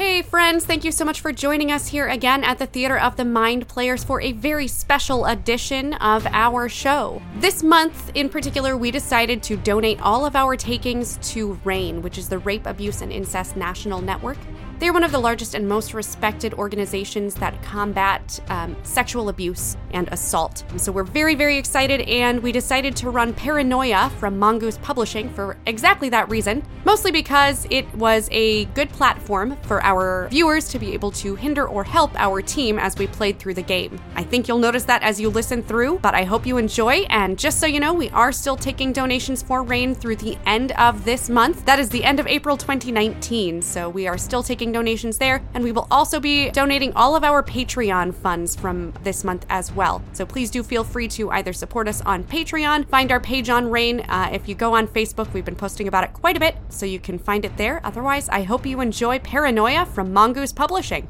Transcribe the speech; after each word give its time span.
Hey, 0.00 0.22
friends, 0.22 0.64
thank 0.64 0.82
you 0.82 0.92
so 0.92 1.04
much 1.04 1.20
for 1.20 1.30
joining 1.30 1.70
us 1.70 1.88
here 1.88 2.08
again 2.08 2.42
at 2.42 2.56
the 2.56 2.64
Theater 2.64 2.98
of 2.98 3.16
the 3.16 3.24
Mind 3.26 3.68
Players 3.68 4.02
for 4.02 4.18
a 4.22 4.32
very 4.32 4.66
special 4.66 5.26
edition 5.26 5.92
of 5.92 6.26
our 6.28 6.70
show. 6.70 7.20
This 7.36 7.62
month, 7.62 8.10
in 8.14 8.30
particular, 8.30 8.78
we 8.78 8.90
decided 8.90 9.42
to 9.42 9.58
donate 9.58 10.00
all 10.00 10.24
of 10.24 10.34
our 10.34 10.56
takings 10.56 11.18
to 11.34 11.60
RAINN, 11.64 12.00
which 12.00 12.16
is 12.16 12.30
the 12.30 12.38
Rape, 12.38 12.64
Abuse, 12.64 13.02
and 13.02 13.12
Incest 13.12 13.58
National 13.58 14.00
Network. 14.00 14.38
They're 14.80 14.94
one 14.94 15.04
of 15.04 15.12
the 15.12 15.20
largest 15.20 15.54
and 15.54 15.68
most 15.68 15.92
respected 15.92 16.54
organizations 16.54 17.34
that 17.34 17.62
combat 17.62 18.40
um, 18.48 18.74
sexual 18.82 19.28
abuse 19.28 19.76
and 19.90 20.08
assault. 20.08 20.64
So 20.78 20.90
we're 20.90 21.04
very, 21.04 21.34
very 21.34 21.58
excited, 21.58 22.00
and 22.08 22.42
we 22.42 22.50
decided 22.50 22.96
to 22.96 23.10
run 23.10 23.34
Paranoia 23.34 24.10
from 24.18 24.38
Mongoose 24.38 24.78
Publishing 24.78 25.28
for 25.34 25.58
exactly 25.66 26.08
that 26.08 26.30
reason. 26.30 26.62
Mostly 26.86 27.12
because 27.12 27.66
it 27.68 27.94
was 27.94 28.26
a 28.32 28.64
good 28.66 28.88
platform 28.88 29.58
for 29.64 29.82
our 29.82 30.28
viewers 30.30 30.66
to 30.70 30.78
be 30.78 30.94
able 30.94 31.10
to 31.10 31.34
hinder 31.34 31.68
or 31.68 31.84
help 31.84 32.18
our 32.18 32.40
team 32.40 32.78
as 32.78 32.96
we 32.96 33.06
played 33.06 33.38
through 33.38 33.54
the 33.54 33.62
game. 33.62 34.00
I 34.14 34.22
think 34.22 34.48
you'll 34.48 34.56
notice 34.56 34.84
that 34.84 35.02
as 35.02 35.20
you 35.20 35.28
listen 35.28 35.62
through, 35.62 35.98
but 35.98 36.14
I 36.14 36.24
hope 36.24 36.46
you 36.46 36.56
enjoy. 36.56 37.00
And 37.10 37.38
just 37.38 37.60
so 37.60 37.66
you 37.66 37.80
know, 37.80 37.92
we 37.92 38.08
are 38.10 38.32
still 38.32 38.56
taking 38.56 38.94
donations 38.94 39.42
for 39.42 39.62
RAINN 39.62 39.94
through 39.94 40.16
the 40.16 40.38
end 40.46 40.72
of 40.72 41.04
this 41.04 41.28
month. 41.28 41.66
That 41.66 41.78
is 41.78 41.90
the 41.90 42.02
end 42.02 42.18
of 42.18 42.26
April 42.26 42.56
2019. 42.56 43.60
So 43.60 43.90
we 43.90 44.08
are 44.08 44.16
still 44.16 44.42
taking 44.42 44.69
donations 44.72 45.18
there, 45.18 45.42
and 45.54 45.64
we 45.64 45.72
will 45.72 45.86
also 45.90 46.20
be 46.20 46.50
donating 46.50 46.92
all 46.94 47.16
of 47.16 47.24
our 47.24 47.42
Patreon 47.42 48.14
funds 48.14 48.56
from 48.56 48.92
this 49.02 49.24
month 49.24 49.46
as 49.48 49.72
well. 49.72 50.02
So 50.12 50.24
please 50.26 50.50
do 50.50 50.62
feel 50.62 50.84
free 50.84 51.08
to 51.08 51.30
either 51.30 51.52
support 51.52 51.88
us 51.88 52.00
on 52.02 52.24
Patreon, 52.24 52.88
find 52.88 53.12
our 53.12 53.20
page 53.20 53.48
on 53.48 53.70
RAINN. 53.70 54.00
Uh, 54.08 54.30
if 54.32 54.48
you 54.48 54.54
go 54.54 54.74
on 54.74 54.86
Facebook, 54.86 55.32
we've 55.32 55.44
been 55.44 55.56
posting 55.56 55.88
about 55.88 56.04
it 56.04 56.12
quite 56.12 56.36
a 56.36 56.40
bit, 56.40 56.56
so 56.68 56.86
you 56.86 56.98
can 56.98 57.18
find 57.18 57.44
it 57.44 57.56
there. 57.56 57.80
Otherwise, 57.84 58.28
I 58.28 58.42
hope 58.42 58.66
you 58.66 58.80
enjoy 58.80 59.18
Paranoia 59.18 59.86
from 59.86 60.12
Mongoose 60.12 60.52
Publishing. 60.52 61.08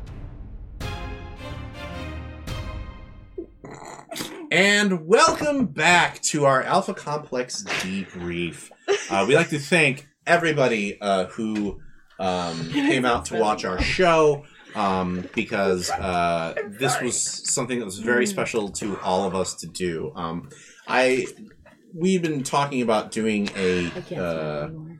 And 4.53 5.07
welcome 5.07 5.67
back 5.67 6.21
to 6.23 6.45
our 6.45 6.63
Alpha 6.65 6.93
Complex 6.93 7.63
debrief. 7.63 8.71
Uh, 9.09 9.25
we'd 9.29 9.37
like 9.37 9.51
to 9.51 9.61
thank 9.61 10.09
everybody 10.27 11.01
uh, 11.01 11.27
who 11.27 11.81
um, 12.21 12.71
came 12.73 13.05
out 13.05 13.25
to 13.27 13.39
watch 13.39 13.65
our 13.65 13.81
show 13.81 14.45
um, 14.75 15.29
because 15.35 15.91
uh, 15.91 16.55
this 16.67 17.01
was 17.01 17.21
something 17.21 17.79
that 17.79 17.85
was 17.85 17.99
very 17.99 18.27
special 18.27 18.69
to 18.69 18.99
all 19.01 19.25
of 19.25 19.35
us 19.35 19.55
to 19.57 19.67
do. 19.67 20.13
Um, 20.15 20.51
I 20.87 21.27
we've 21.93 22.23
been 22.23 22.45
talking 22.45 22.83
about 22.83 23.11
doing 23.11 23.49
a 23.57 23.91
uh, 24.17 24.69
um, 24.69 24.95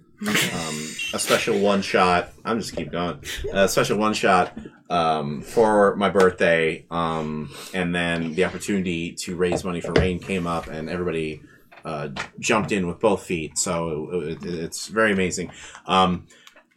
a 1.15 1.19
special 1.19 1.59
one 1.59 1.83
shot. 1.83 2.33
I'm 2.45 2.59
just 2.59 2.75
keep 2.75 2.93
going. 2.93 3.23
A 3.53 3.69
special 3.69 3.99
one 3.99 4.13
shot 4.15 4.57
um, 4.91 5.41
for 5.43 5.97
my 5.97 6.11
birthday, 6.11 6.85
um, 6.91 7.51
and 7.73 7.95
then 7.95 8.35
the 8.35 8.45
opportunity 8.45 9.13
to 9.13 9.37
raise 9.37 9.65
money 9.65 9.81
for 9.81 9.93
RAINN 9.93 10.19
came 10.19 10.47
up, 10.47 10.67
and 10.67 10.91
everybody 10.91 11.43
uh, 11.85 12.09
jumped 12.39 12.73
in 12.73 12.87
with 12.87 13.01
both 13.01 13.25
feet. 13.25 13.57
So 13.57 14.11
it, 14.13 14.45
it, 14.45 14.55
it's 14.55 14.89
very 14.89 15.13
amazing. 15.13 15.53
Um, 15.87 16.27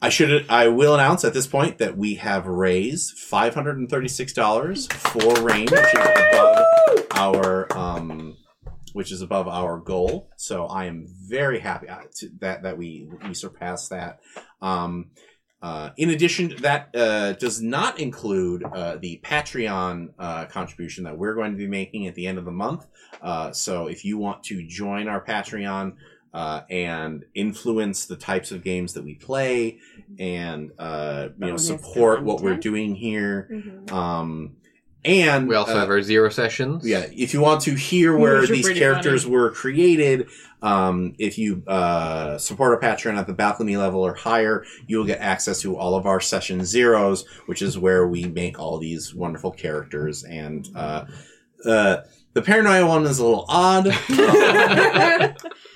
I 0.04 0.10
should. 0.10 0.46
I 0.50 0.68
will 0.68 0.96
announce 0.96 1.24
at 1.24 1.34
this 1.34 1.48
point 1.48 1.78
that 1.78 1.98
we 1.98 2.16
have 2.16 2.46
raised 2.46 3.18
five 3.18 3.56
hundred 3.56 3.78
and 3.78 3.90
thirty-six 3.90 4.34
dollars 4.34 4.88
for 4.88 5.34
RAINN, 5.42 5.70
which 5.72 5.96
is 5.96 6.10
above 6.34 7.08
our 7.12 7.78
um, 7.78 8.36
which 8.92 9.14
is 9.14 9.22
above 9.22 9.48
our 9.48 9.80
goal. 9.80 10.30
So 10.36 10.66
I 10.66 10.86
am 10.86 11.08
very 11.08 11.60
happy 11.60 11.88
uh, 11.88 12.00
that 12.42 12.64
that 12.64 12.78
we 12.78 13.10
we 13.26 13.34
surpassed 13.34 13.92
that. 13.92 14.20
Um, 14.62 15.12
uh, 15.62 15.92
in 15.96 16.10
addition, 16.10 16.54
that 16.64 16.94
uh, 16.94 17.32
does 17.32 17.62
not 17.62 17.98
include 17.98 18.66
uh, 18.66 18.98
the 18.98 19.22
Patreon 19.24 20.10
uh, 20.20 20.44
contribution 20.48 21.06
that 21.06 21.18
we're 21.18 21.34
going 21.34 21.54
to 21.54 21.58
be 21.58 21.68
making 21.68 22.08
at 22.08 22.16
the 22.16 22.28
end 22.28 22.38
of 22.38 22.44
the 22.44 22.52
month. 22.52 22.86
Uh, 23.22 23.54
so 23.54 23.88
if 23.88 24.04
you 24.04 24.18
want 24.18 24.44
to 24.44 24.68
join 24.68 25.08
our 25.08 25.24
Patreon 25.24 25.94
uh, 26.34 26.62
and 26.70 27.26
influence 27.36 28.06
the 28.06 28.16
types 28.16 28.52
of 28.52 28.64
games 28.64 28.94
that 28.94 29.04
we 29.04 29.16
play, 29.16 29.80
and 30.20 30.72
uh, 30.80 31.30
you 31.40 31.48
know 31.48 31.58
support 31.58 32.24
what 32.24 32.42
we're 32.42 32.58
doing 32.58 32.96
here, 32.96 33.48
Mm-hmm. 33.52 33.94
um, 33.96 34.56
and 35.06 35.50
We 35.50 35.56
also 35.56 35.76
uh, 35.76 35.80
have 35.82 35.90
our 35.90 36.02
zero 36.02 36.30
sessions. 36.30 36.88
yeah, 36.88 37.06
if 37.12 37.34
you 37.34 37.42
want 37.42 37.62
to 37.64 37.76
hear 37.76 38.18
where 38.18 38.48
these 38.48 38.70
characters 38.70 39.24
funny. 39.24 39.36
were 39.36 39.52
created, 39.52 40.30
um, 40.62 41.14
if 41.20 41.38
you 41.38 41.62
uh, 41.68 42.38
support 42.38 42.72
our 42.72 42.80
Patreon 42.96 43.18
at 43.18 43.28
the 43.28 43.34
balcony 43.34 43.76
level 43.76 44.00
or 44.02 44.14
higher, 44.14 44.64
you 44.88 44.98
will 44.98 45.06
get 45.06 45.20
access 45.20 45.60
to 45.62 45.76
all 45.76 45.96
of 45.96 46.06
our 46.06 46.22
session 46.22 46.64
zeros, 46.64 47.26
which 47.48 47.62
is 47.62 47.78
where 47.78 48.08
we 48.08 48.24
make 48.24 48.58
all 48.60 48.78
these 48.78 49.14
wonderful 49.14 49.52
characters. 49.52 50.24
And 50.24 50.70
uh, 50.74 51.04
uh, 51.66 52.02
the 52.34 52.42
paranoia 52.42 52.86
one 52.88 53.06
is 53.06 53.20
a 53.20 53.24
little 53.26 53.46
odd, 53.48 53.86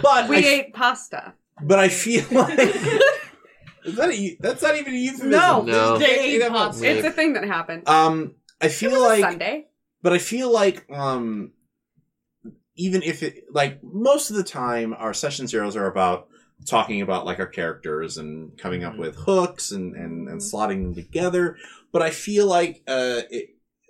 but 0.01 0.29
we 0.29 0.37
I, 0.37 0.39
ate 0.39 0.73
pasta. 0.73 1.33
but 1.61 1.79
I 1.79 1.89
feel 1.89 2.23
like 2.31 2.59
is 2.59 3.95
that 3.95 4.09
a, 4.11 4.37
that's 4.39 4.61
not 4.61 4.75
even 4.77 4.93
a 4.93 4.97
euphemism. 4.97 5.29
No, 5.29 5.61
No. 5.61 5.97
they 5.97 6.33
You 6.33 6.43
ate 6.43 6.49
pasta. 6.51 6.85
It's 6.97 7.07
a 7.07 7.11
thing 7.11 7.33
that 7.33 7.45
happened. 7.45 7.87
Um, 7.87 8.35
I 8.61 8.65
It 8.67 8.69
feel 8.71 8.91
was 8.91 9.01
a 9.01 9.05
like 9.07 9.21
Sunday. 9.21 9.67
but 10.01 10.13
I 10.13 10.17
feel 10.17 10.51
like 10.51 10.85
um 10.91 11.51
even 12.75 13.01
if 13.03 13.23
it 13.23 13.45
like 13.51 13.79
most 13.83 14.29
of 14.29 14.35
the 14.35 14.43
time 14.43 14.93
our 14.97 15.13
session 15.13 15.47
zeros 15.47 15.75
are 15.75 15.87
about 15.87 16.27
talking 16.65 17.01
about 17.01 17.25
like 17.25 17.39
our 17.39 17.47
characters 17.47 18.17
and 18.17 18.57
coming 18.57 18.83
up 18.83 18.97
with 18.97 19.15
hooks 19.15 19.71
and 19.71 19.95
and, 19.95 20.27
and 20.27 20.41
slotting 20.41 20.83
them 20.83 20.95
together 20.95 21.55
but 21.91 22.01
I 22.01 22.09
feel 22.09 22.45
like 22.47 22.81
uh 22.87 23.21
it, 23.29 23.49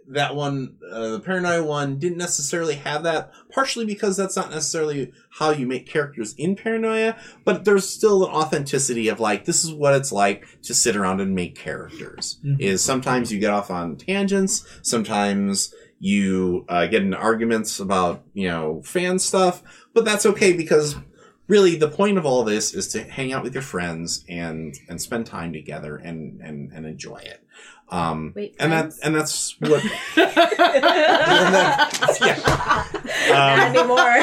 that 0.09 0.35
one 0.35 0.77
uh, 0.89 1.09
the 1.09 1.19
paranoia 1.19 1.63
one 1.63 1.99
didn't 1.99 2.17
necessarily 2.17 2.75
have 2.75 3.03
that 3.03 3.31
partially 3.51 3.85
because 3.85 4.15
that's 4.15 4.35
not 4.35 4.49
necessarily 4.49 5.11
how 5.31 5.49
you 5.49 5.67
make 5.67 5.85
characters 5.87 6.33
in 6.37 6.55
paranoia 6.55 7.15
but 7.43 7.65
there's 7.65 7.87
still 7.87 8.25
an 8.25 8.31
authenticity 8.31 9.07
of 9.09 9.19
like 9.19 9.45
this 9.45 9.63
is 9.63 9.73
what 9.73 9.93
it's 9.93 10.11
like 10.11 10.45
to 10.61 10.73
sit 10.73 10.95
around 10.95 11.19
and 11.19 11.35
make 11.35 11.55
characters. 11.55 12.39
Is 12.59 12.83
sometimes 12.83 13.31
you 13.31 13.39
get 13.39 13.51
off 13.51 13.69
on 13.69 13.97
tangents 13.97 14.65
sometimes 14.81 15.73
you 15.99 16.65
uh, 16.69 16.85
get 16.87 17.01
into 17.01 17.17
arguments 17.17 17.79
about 17.79 18.23
you 18.33 18.47
know 18.47 18.81
fan 18.83 19.19
stuff 19.19 19.61
but 19.93 20.05
that's 20.05 20.25
okay 20.25 20.53
because 20.53 20.95
really 21.47 21.75
the 21.75 21.87
point 21.87 22.17
of 22.17 22.25
all 22.25 22.43
this 22.43 22.73
is 22.73 22.87
to 22.89 23.03
hang 23.03 23.33
out 23.33 23.43
with 23.43 23.53
your 23.53 23.63
friends 23.63 24.23
and 24.29 24.75
and 24.89 25.01
spend 25.01 25.25
time 25.25 25.53
together 25.53 25.97
and 25.97 26.39
and, 26.41 26.71
and 26.71 26.85
enjoy 26.85 27.17
it 27.17 27.43
um 27.89 28.33
Wait, 28.35 28.55
and 28.59 28.71
that 28.71 28.93
and 29.03 29.15
that's 29.15 29.59
what 29.59 29.83
yeah. 30.17 30.33
Not 33.29 33.59
um, 33.59 33.75
anymore. 33.75 34.17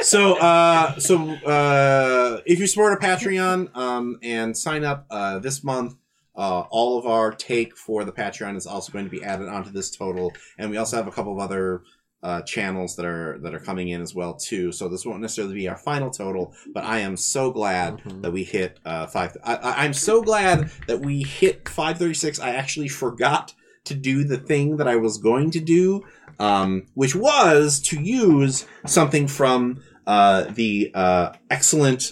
so 0.02 0.34
uh 0.38 0.98
so 0.98 1.30
uh 1.46 2.40
if 2.46 2.58
you 2.58 2.66
support 2.66 2.92
our 2.92 2.98
patreon 2.98 3.76
um 3.76 4.18
and 4.22 4.56
sign 4.56 4.84
up 4.84 5.06
uh 5.10 5.38
this 5.38 5.62
month 5.62 5.94
uh, 6.36 6.64
all 6.70 6.98
of 6.98 7.06
our 7.06 7.32
take 7.32 7.76
for 7.76 8.04
the 8.04 8.12
Patreon 8.12 8.56
is 8.56 8.66
also 8.66 8.92
going 8.92 9.06
to 9.06 9.10
be 9.10 9.24
added 9.24 9.48
onto 9.48 9.70
this 9.70 9.90
total, 9.90 10.34
and 10.58 10.70
we 10.70 10.76
also 10.76 10.96
have 10.96 11.06
a 11.06 11.10
couple 11.10 11.32
of 11.32 11.38
other 11.38 11.82
uh, 12.28 12.42
channels 12.42 12.96
that 12.96 13.06
are 13.06 13.38
that 13.42 13.52
are 13.54 13.60
coming 13.70 13.88
in 13.94 14.00
as 14.06 14.12
well 14.14 14.34
too. 14.34 14.72
So 14.72 14.88
this 14.88 15.06
won't 15.06 15.20
necessarily 15.20 15.54
be 15.54 15.68
our 15.68 15.76
final 15.90 16.10
total, 16.10 16.44
but 16.74 16.82
I 16.84 16.98
am 17.08 17.16
so 17.16 17.50
glad 17.58 17.90
Mhm. 17.98 18.22
that 18.22 18.32
we 18.32 18.42
hit 18.42 18.70
uh, 18.84 19.06
five. 19.06 19.36
I, 19.44 19.54
I, 19.68 19.84
I'm 19.84 19.94
so 19.94 20.22
glad 20.22 20.70
that 20.88 21.00
we 21.00 21.22
hit 21.22 21.68
536. 21.68 22.40
I 22.40 22.50
actually 22.62 22.88
forgot 22.88 23.54
to 23.84 23.94
do 23.94 24.24
the 24.24 24.38
thing 24.50 24.76
that 24.78 24.88
I 24.88 24.96
was 24.96 25.18
going 25.18 25.52
to 25.52 25.60
do, 25.60 26.04
um, 26.40 26.86
which 26.94 27.14
was 27.14 27.78
to 27.90 28.00
use 28.00 28.66
something 28.86 29.28
from 29.28 29.82
uh, 30.06 30.44
the 30.60 30.90
uh, 30.94 31.26
excellent 31.50 32.02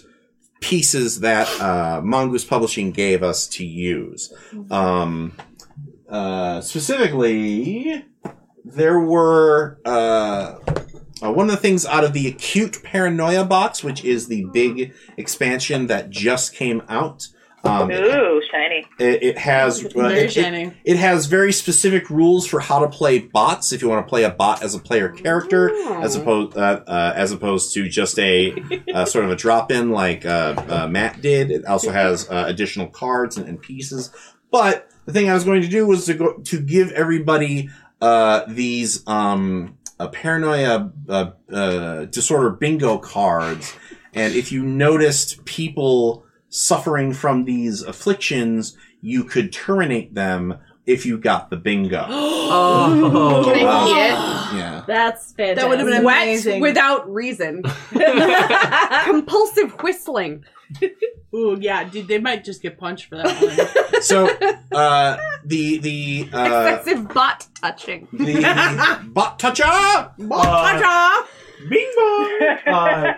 pieces 0.60 1.20
that 1.20 1.46
uh, 1.60 2.00
Mongoose 2.02 2.44
Publishing 2.44 2.92
gave 2.92 3.22
us 3.24 3.46
to 3.48 3.64
use. 3.64 4.32
Um, 4.70 5.32
uh, 6.08 6.60
specifically, 6.60 8.04
there 8.64 8.98
were 9.00 9.78
uh, 9.84 10.58
uh, 11.22 11.32
one 11.32 11.46
of 11.46 11.50
the 11.52 11.56
things 11.60 11.84
out 11.86 12.04
of 12.04 12.12
the 12.12 12.26
acute 12.28 12.82
paranoia 12.82 13.44
box, 13.44 13.84
which 13.84 14.04
is 14.04 14.26
the 14.28 14.44
big 14.52 14.92
expansion 15.16 15.86
that 15.88 16.10
just 16.10 16.54
came 16.54 16.82
out. 16.88 17.28
Um, 17.66 17.90
Ooh, 17.90 18.42
shiny. 18.52 18.84
it 18.98 19.38
has 19.38 19.82
uh, 19.86 19.88
Very 19.94 20.14
it- 20.18 20.24
it- 20.24 20.32
shiny. 20.32 20.72
it 20.84 20.98
has 20.98 21.24
very 21.24 21.50
specific 21.50 22.10
rules 22.10 22.46
for 22.46 22.60
how 22.60 22.80
to 22.80 22.88
play 22.90 23.20
bots. 23.20 23.72
If 23.72 23.80
you 23.80 23.88
want 23.88 24.04
to 24.06 24.08
play 24.10 24.24
a 24.24 24.30
bot 24.30 24.62
as 24.62 24.74
a 24.74 24.78
player 24.78 25.08
character, 25.08 25.70
as 26.02 26.14
opposed 26.14 26.58
uh, 26.58 26.82
uh, 26.86 27.12
as 27.16 27.32
opposed 27.32 27.72
to 27.72 27.88
just 27.88 28.18
a 28.18 28.54
uh, 28.92 29.06
sort 29.06 29.24
of 29.24 29.30
a 29.30 29.36
drop 29.36 29.72
in 29.72 29.90
like 29.92 30.26
uh, 30.26 30.54
uh, 30.68 30.88
Matt 30.88 31.22
did. 31.22 31.50
It 31.50 31.64
also 31.64 31.90
has 31.90 32.28
uh, 32.28 32.44
additional 32.46 32.86
cards 32.88 33.38
and, 33.38 33.48
and 33.48 33.58
pieces. 33.62 34.10
But 34.50 34.90
the 35.06 35.12
thing 35.14 35.30
I 35.30 35.34
was 35.34 35.44
going 35.44 35.62
to 35.62 35.68
do 35.68 35.86
was 35.86 36.04
to 36.04 36.12
go 36.14 36.34
to 36.34 36.60
give 36.60 36.92
everybody 36.92 37.70
uh, 38.00 38.42
these 38.48 39.06
um, 39.06 39.78
uh, 39.98 40.08
paranoia 40.08 40.92
uh, 41.08 41.30
uh, 41.52 42.04
disorder 42.06 42.50
bingo 42.50 42.98
cards, 42.98 43.74
and 44.12 44.34
if 44.34 44.52
you 44.52 44.64
noticed 44.64 45.44
people 45.44 46.24
suffering 46.48 47.12
from 47.12 47.44
these 47.44 47.82
afflictions, 47.82 48.76
you 49.00 49.24
could 49.24 49.52
terminate 49.52 50.14
them 50.14 50.58
if 50.86 51.06
you 51.06 51.18
got 51.18 51.50
the 51.50 51.56
bingo. 51.56 52.06
Oh. 52.46 53.42
Can 53.42 53.66
I 53.66 53.84
see 53.86 53.92
it? 53.92 54.58
yeah. 54.58 54.84
That's 54.86 55.32
fantastic. 55.32 55.56
That 55.56 55.68
would 55.68 55.78
have 55.78 55.88
been 55.88 56.04
Wet 56.04 56.22
amazing. 56.24 56.60
without 56.60 57.10
reason. 57.12 57.62
Compulsive 59.04 59.72
whistling. 59.82 60.44
Ooh, 61.34 61.56
yeah, 61.58 61.84
dude, 61.84 62.06
they 62.06 62.18
might 62.18 62.44
just 62.44 62.62
get 62.62 62.78
punched 62.78 63.06
for 63.06 63.16
that 63.16 63.40
one. 63.92 64.02
So 64.02 64.28
uh, 64.72 65.16
the 65.44 65.78
the 65.78 66.28
uh, 66.32 66.44
Excessive 66.78 67.08
butt 67.08 67.46
touching. 67.54 68.08
the 68.12 69.00
butt 69.12 69.38
toucher. 69.38 69.62
Ta-ta! 69.64 71.26
Bing 71.68 71.92
bong. 71.96 72.58
Uh, 72.66 73.12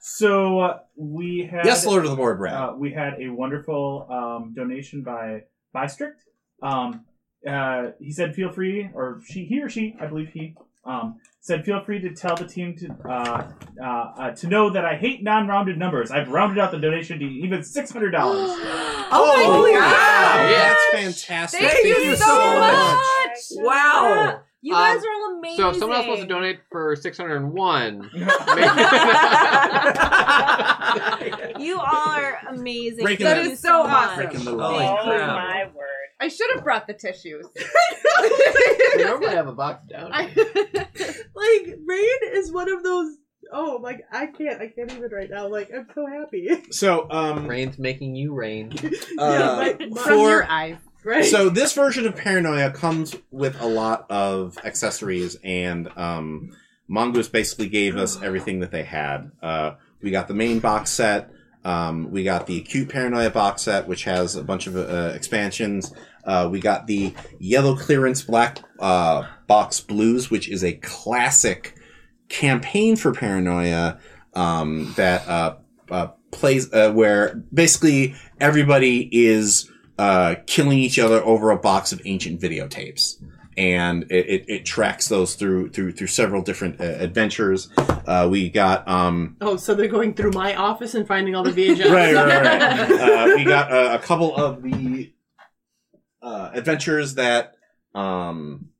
so 0.00 0.58
uh, 0.60 0.78
we 0.96 1.48
had 1.50 1.64
Yes, 1.64 1.86
Lord 1.86 2.04
of 2.04 2.10
the 2.10 2.16
Board, 2.16 2.38
Brad. 2.38 2.54
uh, 2.54 2.72
we 2.76 2.92
had 2.92 3.14
a 3.20 3.28
wonderful 3.28 4.06
um, 4.10 4.52
donation 4.54 5.02
by 5.02 5.42
Bystrict. 5.74 6.20
Um, 6.62 7.04
uh, 7.48 7.90
he 8.00 8.10
said, 8.12 8.34
"Feel 8.34 8.50
free," 8.50 8.88
or 8.94 9.20
she, 9.26 9.44
he 9.44 9.62
or 9.62 9.68
she, 9.68 9.94
I 10.00 10.06
believe 10.06 10.30
he 10.30 10.54
um, 10.86 11.18
said, 11.40 11.64
"Feel 11.64 11.82
free 11.84 12.00
to 12.00 12.14
tell 12.14 12.36
the 12.36 12.46
team 12.46 12.76
to 12.78 12.88
uh, 13.08 13.50
uh, 13.82 13.86
uh, 13.86 14.30
to 14.32 14.46
know 14.48 14.68
that 14.70 14.84
I 14.84 14.96
hate 14.96 15.22
non-rounded 15.22 15.78
numbers. 15.78 16.10
I've 16.10 16.28
rounded 16.28 16.58
out 16.58 16.72
the 16.72 16.78
donation 16.78 17.18
to 17.20 17.24
even 17.26 17.62
six 17.62 17.90
hundred 17.90 18.10
dollars." 18.12 18.50
oh, 18.50 19.62
my 19.66 19.72
wow. 19.72 19.80
gosh. 19.80 20.50
That's 20.50 20.90
fantastic. 21.26 21.60
Thank 21.60 21.84
you 21.84 22.16
so 22.16 22.60
much. 22.60 23.38
Wow. 23.56 24.40
You 24.62 24.74
Um, 24.74 24.80
guys 24.80 25.02
are 25.04 25.12
all 25.12 25.36
amazing. 25.38 25.56
So 25.58 25.68
if 25.68 25.76
someone 25.76 25.98
else 25.98 26.06
wants 26.06 26.22
to 26.22 26.26
donate 26.26 26.58
for 26.72 26.96
601, 26.96 28.10
You 31.60 31.78
all 31.78 31.84
are 31.84 32.38
amazing. 32.48 33.04
Breaking 33.04 33.26
Thank 33.26 33.36
the- 33.36 33.42
you 33.42 33.48
That 33.48 33.52
is 33.52 33.60
so 33.60 33.82
awesome. 33.82 34.16
Breaking 34.16 34.44
the 34.44 34.50
Holy 34.52 34.84
law. 34.84 35.04
Thank 35.04 35.26
my 35.26 35.66
word. 35.74 35.83
I 36.20 36.28
should 36.28 36.50
have 36.54 36.64
brought 36.64 36.86
the 36.86 36.94
tissues. 36.94 37.46
we 38.96 39.04
normally 39.04 39.34
have 39.34 39.48
a 39.48 39.52
box 39.52 39.86
down. 39.86 40.10
like 40.10 41.78
Rain 41.86 42.18
is 42.32 42.52
one 42.52 42.70
of 42.72 42.82
those. 42.82 43.16
Oh, 43.52 43.78
like 43.82 44.04
I 44.10 44.26
can't, 44.26 44.60
I 44.60 44.68
can't 44.68 44.90
even 44.92 45.10
right 45.10 45.28
now. 45.30 45.48
Like 45.48 45.70
I'm 45.74 45.86
so 45.94 46.06
happy. 46.06 46.48
So 46.70 47.06
um, 47.10 47.46
Rain's 47.46 47.78
making 47.78 48.14
you 48.14 48.32
rain. 48.34 48.72
uh, 49.18 49.74
my- 49.78 49.86
my- 49.90 50.02
From 50.02 50.18
your 50.20 50.44
eyes. 50.50 50.76
Right. 51.04 51.22
so 51.26 51.50
this 51.50 51.74
version 51.74 52.06
of 52.06 52.16
Paranoia 52.16 52.70
comes 52.70 53.14
with 53.30 53.60
a 53.60 53.66
lot 53.66 54.06
of 54.10 54.56
accessories, 54.64 55.36
and 55.44 55.86
um, 55.98 56.56
Mongoose 56.88 57.28
basically 57.28 57.68
gave 57.68 57.96
us 57.96 58.22
everything 58.22 58.60
that 58.60 58.70
they 58.70 58.84
had. 58.84 59.30
Uh, 59.42 59.72
we 60.00 60.10
got 60.10 60.28
the 60.28 60.34
main 60.34 60.60
box 60.60 60.88
set. 60.90 61.28
Um, 61.64 62.10
we 62.10 62.24
got 62.24 62.46
the 62.46 62.58
Acute 62.58 62.90
Paranoia 62.90 63.30
box 63.30 63.62
set, 63.62 63.88
which 63.88 64.04
has 64.04 64.36
a 64.36 64.44
bunch 64.44 64.66
of 64.66 64.76
uh, 64.76 65.12
expansions. 65.14 65.92
Uh, 66.24 66.48
we 66.50 66.60
got 66.60 66.86
the 66.86 67.14
Yellow 67.38 67.76
Clearance 67.76 68.22
Black 68.22 68.58
uh, 68.78 69.26
Box 69.46 69.80
Blues, 69.80 70.30
which 70.30 70.48
is 70.48 70.62
a 70.62 70.74
classic 70.74 71.74
campaign 72.28 72.96
for 72.96 73.12
Paranoia 73.12 73.98
um, 74.34 74.92
that 74.96 75.26
uh, 75.28 75.56
uh, 75.90 76.08
plays 76.30 76.72
uh, 76.72 76.92
where 76.92 77.36
basically 77.52 78.14
everybody 78.40 79.08
is 79.12 79.70
uh, 79.98 80.34
killing 80.46 80.78
each 80.78 80.98
other 80.98 81.22
over 81.22 81.50
a 81.50 81.58
box 81.58 81.92
of 81.92 82.00
ancient 82.04 82.40
videotapes. 82.40 83.22
And 83.56 84.04
it, 84.10 84.26
it, 84.26 84.44
it 84.48 84.66
tracks 84.66 85.08
those 85.08 85.34
through 85.34 85.70
through 85.70 85.92
through 85.92 86.08
several 86.08 86.42
different 86.42 86.80
uh, 86.80 86.84
adventures. 86.84 87.68
Uh, 87.78 88.28
we 88.30 88.50
got 88.50 88.86
um, 88.88 89.36
oh, 89.40 89.56
so 89.56 89.74
they're 89.74 89.88
going 89.88 90.14
through 90.14 90.32
my 90.32 90.54
office 90.54 90.94
and 90.94 91.06
finding 91.06 91.34
all 91.34 91.44
the 91.44 91.52
VHS. 91.52 91.84
right, 91.92 92.14
right, 92.14 92.42
right. 92.42 92.90
uh, 93.00 93.36
we 93.36 93.44
got 93.44 93.72
uh, 93.72 93.98
a 94.00 94.04
couple 94.04 94.34
of 94.36 94.62
the 94.62 95.12
uh, 96.22 96.50
adventures 96.54 97.14
that 97.14 97.54
um, 97.94 98.70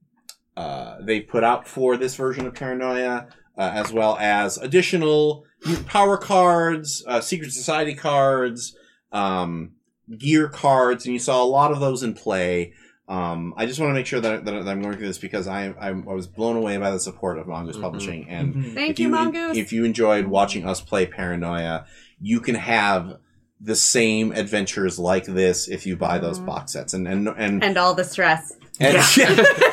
uh, 0.56 0.96
they 1.00 1.20
put 1.20 1.44
out 1.44 1.68
for 1.68 1.96
this 1.96 2.16
version 2.16 2.46
of 2.46 2.54
Paranoia, 2.54 3.28
uh, 3.56 3.70
as 3.74 3.92
well 3.92 4.16
as 4.18 4.56
additional 4.58 5.44
power 5.86 6.16
cards, 6.16 7.04
uh, 7.06 7.20
secret 7.20 7.52
society 7.52 7.94
cards, 7.94 8.76
um, 9.12 9.72
gear 10.18 10.48
cards, 10.48 11.04
and 11.04 11.12
you 11.12 11.18
saw 11.18 11.42
a 11.42 11.46
lot 11.46 11.72
of 11.72 11.80
those 11.80 12.02
in 12.02 12.14
play. 12.14 12.72
Um, 13.06 13.52
I 13.56 13.66
just 13.66 13.78
want 13.80 13.90
to 13.90 13.94
make 13.94 14.06
sure 14.06 14.20
that, 14.20 14.46
that 14.46 14.54
I'm 14.66 14.80
going 14.80 14.96
through 14.96 15.06
this 15.08 15.18
because 15.18 15.46
I, 15.46 15.66
I, 15.78 15.88
I 15.88 15.90
was 15.92 16.26
blown 16.26 16.56
away 16.56 16.78
by 16.78 16.90
the 16.90 16.98
support 16.98 17.38
of 17.38 17.46
Mongoose 17.46 17.76
Mhm. 17.76 17.82
Publishing, 17.82 18.28
and 18.30 18.72
Thank 18.74 18.92
if 18.92 18.98
you, 18.98 19.08
you, 19.08 19.12
Mongoose. 19.12 19.56
If 19.58 19.72
you 19.74 19.84
enjoyed 19.84 20.26
watching 20.26 20.64
us 20.66 20.80
play 20.80 21.04
Paranoia, 21.04 21.84
you 22.20 22.40
can 22.40 22.54
have 22.54 23.18
the 23.60 23.76
same 23.76 24.32
adventures 24.32 24.98
like 24.98 25.24
this 25.26 25.68
if 25.68 25.84
you 25.86 25.96
buy 25.96 26.18
those 26.18 26.40
Mhm. 26.40 26.46
box 26.46 26.72
sets. 26.72 26.94
And 26.94 27.06
and 27.06 27.28
and, 27.28 27.62
And 27.62 27.76
all 27.76 27.92
the 27.94 28.04
stress. 28.04 28.52
and- 28.80 28.96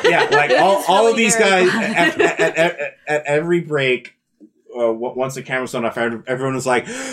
yeah, 0.04 0.28
like 0.30 0.50
all, 0.52 0.84
all 0.86 1.06
really 1.06 1.10
of 1.12 1.16
these 1.16 1.36
guys 1.36 1.68
at, 1.74 2.20
at, 2.20 2.40
at, 2.40 2.58
at, 2.58 2.94
at 3.08 3.22
every 3.24 3.60
break. 3.60 4.14
Uh, 4.74 4.86
w- 4.86 5.12
once 5.14 5.34
the 5.34 5.42
camera's 5.42 5.74
on 5.74 5.84
off, 5.84 5.98
everyone 5.98 6.54
was 6.54 6.66
like, 6.66 6.86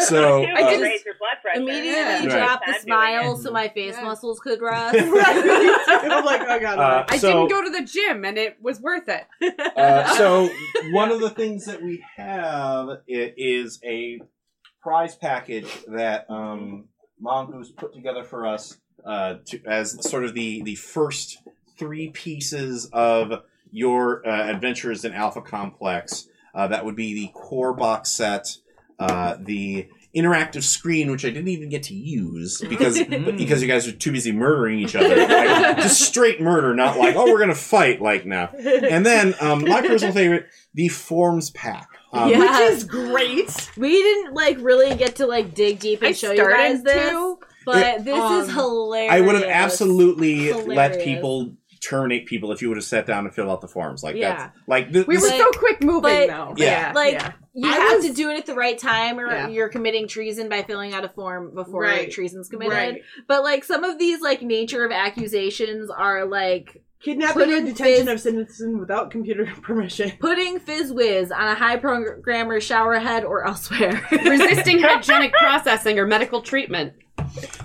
so 0.00 0.42
uh, 0.44 0.46
will 0.46 0.80
raise 0.80 1.04
your 1.04 1.14
blood 1.18 1.29
pressure. 1.52 1.62
Immediately 1.62 2.26
Yeah. 2.28 2.38
dropped 2.38 2.66
the 2.66 2.74
smile 2.74 3.36
so 3.36 3.50
my 3.50 3.68
face 3.68 3.94
Yeah. 3.96 4.04
muscles 4.04 4.40
could 4.40 4.60
rest. 4.60 4.94
I'm 4.98 6.24
like, 6.24 6.42
oh 6.48 6.58
god. 6.60 6.78
Uh, 6.78 7.04
I 7.08 7.16
so- 7.18 7.46
didn't 7.46 7.48
go 7.50 7.64
to 7.64 7.70
the 7.70 7.84
gym 7.84 8.24
and 8.24 8.38
it 8.38 8.56
was 8.60 8.80
worth 8.80 9.08
it. 9.08 9.26
Uh, 9.76 10.14
so 10.16 10.50
one 10.92 11.10
of 11.10 11.20
the 11.20 11.30
things 11.30 11.64
that 11.66 11.82
we 11.82 12.04
have 12.16 12.98
is 13.08 13.78
a 13.84 14.20
prize 14.82 15.14
package 15.14 15.70
that 15.86 16.26
um, 16.28 16.86
Mongoose 17.18 17.70
put 17.70 17.92
together 17.94 18.22
for 18.24 18.46
us 18.46 18.76
uh, 19.06 19.36
to, 19.46 19.60
as 19.66 20.06
sort 20.08 20.24
of 20.24 20.34
the 20.34 20.62
the 20.62 20.74
first 20.74 21.38
three 21.78 22.10
pieces 22.10 22.88
of 22.92 23.42
your 23.70 24.26
uh, 24.28 24.50
adventures 24.50 25.04
in 25.04 25.12
Alpha 25.14 25.40
Complex. 25.40 26.28
Uh, 26.54 26.66
that 26.68 26.84
would 26.84 26.96
be 26.96 27.14
the 27.14 27.28
core 27.32 27.72
box 27.72 28.10
set, 28.10 28.56
uh, 28.98 29.36
the 29.38 29.88
interactive 30.16 30.62
screen, 30.62 31.10
which 31.10 31.24
I 31.24 31.28
didn't 31.30 31.48
even 31.48 31.68
get 31.68 31.84
to 31.84 31.94
use 31.94 32.60
because 32.68 32.98
because 33.08 33.62
you 33.62 33.68
guys 33.68 33.86
are 33.86 33.92
too 33.92 34.12
busy 34.12 34.32
murdering 34.32 34.78
each 34.80 34.96
other, 34.96 35.14
like, 35.16 35.76
just 35.78 36.00
straight 36.02 36.40
murder, 36.40 36.74
not 36.74 36.98
like 36.98 37.14
oh 37.16 37.26
we're 37.32 37.38
gonna 37.38 37.54
fight 37.54 38.00
like 38.02 38.26
now. 38.26 38.46
And 38.48 39.04
then 39.06 39.34
um, 39.40 39.64
my 39.64 39.80
personal 39.82 40.12
favorite, 40.12 40.46
the 40.74 40.88
forms 40.88 41.50
pack. 41.50 41.88
Um, 42.12 42.28
Yeah. 42.30 42.38
Which 42.40 42.72
is 42.72 42.84
great. 42.84 43.70
we 43.76 43.90
didn't 44.02 44.34
like 44.34 44.58
really 44.60 44.94
get 44.96 45.16
to 45.16 45.26
like 45.26 45.54
dig 45.54 45.78
deep 45.78 46.00
and 46.00 46.08
I 46.08 46.12
show 46.12 46.32
you 46.32 46.38
guys 46.48 46.82
this, 46.82 47.10
to. 47.10 47.38
but 47.64 48.04
this 48.04 48.16
is 48.16 48.48
Um, 48.48 48.54
hilarious. 48.54 49.12
I 49.12 49.20
would 49.20 49.34
have 49.36 49.44
absolutely 49.44 50.52
let 50.52 51.04
people 51.04 51.52
terminate 51.80 52.26
people 52.26 52.52
if 52.52 52.60
you 52.60 52.68
would 52.68 52.76
have 52.76 52.84
sat 52.84 53.06
down 53.06 53.24
and 53.24 53.34
filled 53.34 53.48
out 53.48 53.60
the 53.62 53.68
forms. 53.68 54.02
Like 54.02 54.14
Yeah. 54.16 54.36
that's 54.36 54.58
like 54.66 54.92
this. 54.92 55.06
We 55.06 55.16
were 55.16 55.22
But- 55.28 55.38
so 55.38 55.50
quick 55.52 55.82
moving 55.82 56.00
but- 56.02 56.26
though. 56.28 56.54
Yeah. 56.56 56.92
like 56.94 57.14
Yeah. 57.14 57.32
you 57.54 57.68
I 57.70 57.72
have 57.74 57.96
was- 57.98 58.06
to 58.06 58.12
do 58.12 58.28
it 58.30 58.36
at 58.36 58.46
the 58.46 58.54
right 58.54 58.76
time 58.78 59.18
or 59.18 59.26
Yeah. 59.30 59.48
you're 59.48 59.68
committing 59.70 60.06
treason 60.06 60.48
by 60.50 60.62
filling 60.62 60.92
out 60.92 61.04
a 61.04 61.08
form 61.08 61.54
before 61.54 61.82
Right. 61.82 62.10
treason's 62.10 62.48
committed 62.50 62.74
Right. 62.74 63.02
but 63.28 63.42
like 63.42 63.64
some 63.64 63.82
of 63.84 63.98
these 63.98 64.20
like 64.20 64.42
nature 64.42 64.84
of 64.84 64.92
accusations 64.92 65.90
are 65.90 66.26
like 66.26 66.82
Kidnapping 67.02 67.32
Put 67.32 67.48
or 67.48 67.56
in 67.56 67.64
detention 67.64 68.04
fizz- 68.08 68.08
of 68.08 68.20
citizen 68.20 68.78
without 68.78 69.10
computer 69.10 69.46
permission. 69.62 70.12
putting 70.20 70.58
fizz 70.58 70.92
whiz 70.92 71.32
on 71.32 71.48
a 71.48 71.54
high 71.54 71.78
programmer 71.78 72.60
shower 72.60 72.98
head 72.98 73.24
or 73.24 73.46
elsewhere 73.46 74.06
Resisting 74.12 74.78
hygienic 74.82 75.32
processing 75.32 75.98
or 75.98 76.06
medical 76.06 76.42
treatment. 76.42 76.92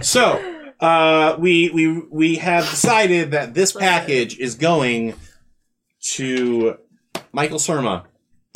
So 0.02 0.40
uh, 0.80 1.36
we 1.40 1.70
we 1.70 2.00
we 2.12 2.36
have 2.36 2.70
decided 2.70 3.32
that 3.32 3.54
this 3.54 3.72
package 3.74 4.38
is 4.38 4.56
going 4.56 5.16
to 6.16 6.78
Michael 7.32 7.60
Surma. 7.60 8.06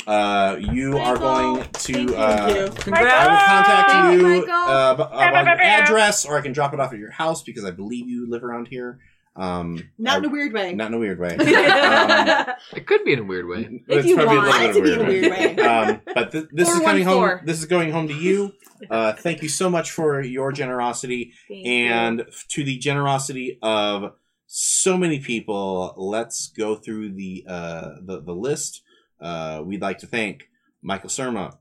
Uh, 0.06 0.56
you 0.58 0.96
are 0.98 1.16
going 1.18 1.62
to. 1.72 1.92
Thank 1.92 2.10
Uh, 2.10 2.52
you. 2.54 2.94
I 2.94 3.26
will 3.28 3.46
contact 3.46 3.90
Thank 3.90 4.20
you, 4.20 4.28
you 4.28 4.52
uh, 4.52 4.94
b- 4.94 5.02
about 5.02 5.44
your 5.46 5.60
address, 5.60 6.24
or 6.24 6.38
I 6.38 6.40
can 6.40 6.52
drop 6.52 6.72
it 6.72 6.80
off 6.80 6.92
at 6.92 6.98
your 6.98 7.10
house 7.10 7.42
because 7.42 7.64
I 7.64 7.70
believe 7.70 8.08
you 8.08 8.28
live 8.28 8.42
around 8.42 8.68
here. 8.68 8.98
Um, 9.36 9.90
Not 9.96 10.18
in 10.18 10.24
a 10.26 10.28
weird 10.28 10.52
way. 10.52 10.74
not 10.74 10.88
in 10.88 10.94
a 10.94 10.98
weird 10.98 11.18
way. 11.20 11.36
Um, 11.38 12.46
It 12.74 12.86
could 12.86 13.04
be 13.04 13.12
in 13.12 13.20
a 13.20 13.24
weird 13.24 13.46
way. 13.46 13.80
If 13.88 13.98
it's 13.98 14.06
you 14.08 14.16
probably 14.16 14.36
a 14.36 14.40
want 14.40 14.60
little 14.62 14.76
it 14.76 14.84
bit 14.84 14.98
to 14.98 15.04
be 15.06 15.18
in 15.18 15.24
a 15.26 15.28
weird 15.30 15.56
way. 15.56 15.64
um, 15.64 16.00
but 16.14 16.32
th- 16.32 16.44
this 16.52 16.68
Or 16.68 16.72
is 16.72 16.76
one 16.80 16.84
coming 16.86 17.04
home. 17.04 17.40
This 17.44 17.58
is 17.58 17.64
going 17.66 17.92
home 17.92 18.08
to 18.08 18.14
you. 18.14 18.52
Uh, 18.90 19.12
thank 19.12 19.42
you 19.42 19.48
so 19.50 19.68
much 19.68 19.90
for 19.90 20.22
your 20.22 20.52
generosity 20.52 21.34
Thank 21.48 21.66
you. 21.66 21.70
and 21.70 22.20
f- 22.22 22.46
to 22.48 22.64
the 22.64 22.78
generosity 22.78 23.58
of 23.60 24.14
so 24.46 24.96
many 24.96 25.18
people. 25.20 25.92
Let's 25.98 26.48
go 26.48 26.76
through 26.76 27.12
the 27.12 27.44
uh, 27.46 27.88
the, 28.02 28.22
the 28.22 28.32
list. 28.32 28.80
Uh, 29.20 29.60
we'd 29.66 29.82
like 29.82 29.98
to 29.98 30.06
thank 30.06 30.44
Michael 30.80 31.10
Surma, 31.10 31.58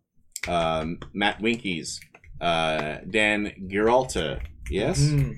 um, 0.47 0.99
Matt 1.13 1.41
Winkies, 1.41 1.99
uh, 2.39 2.99
Dan 3.09 3.51
Giralta. 3.67 4.39
Yes, 4.71 5.01
Mm. 5.01 5.35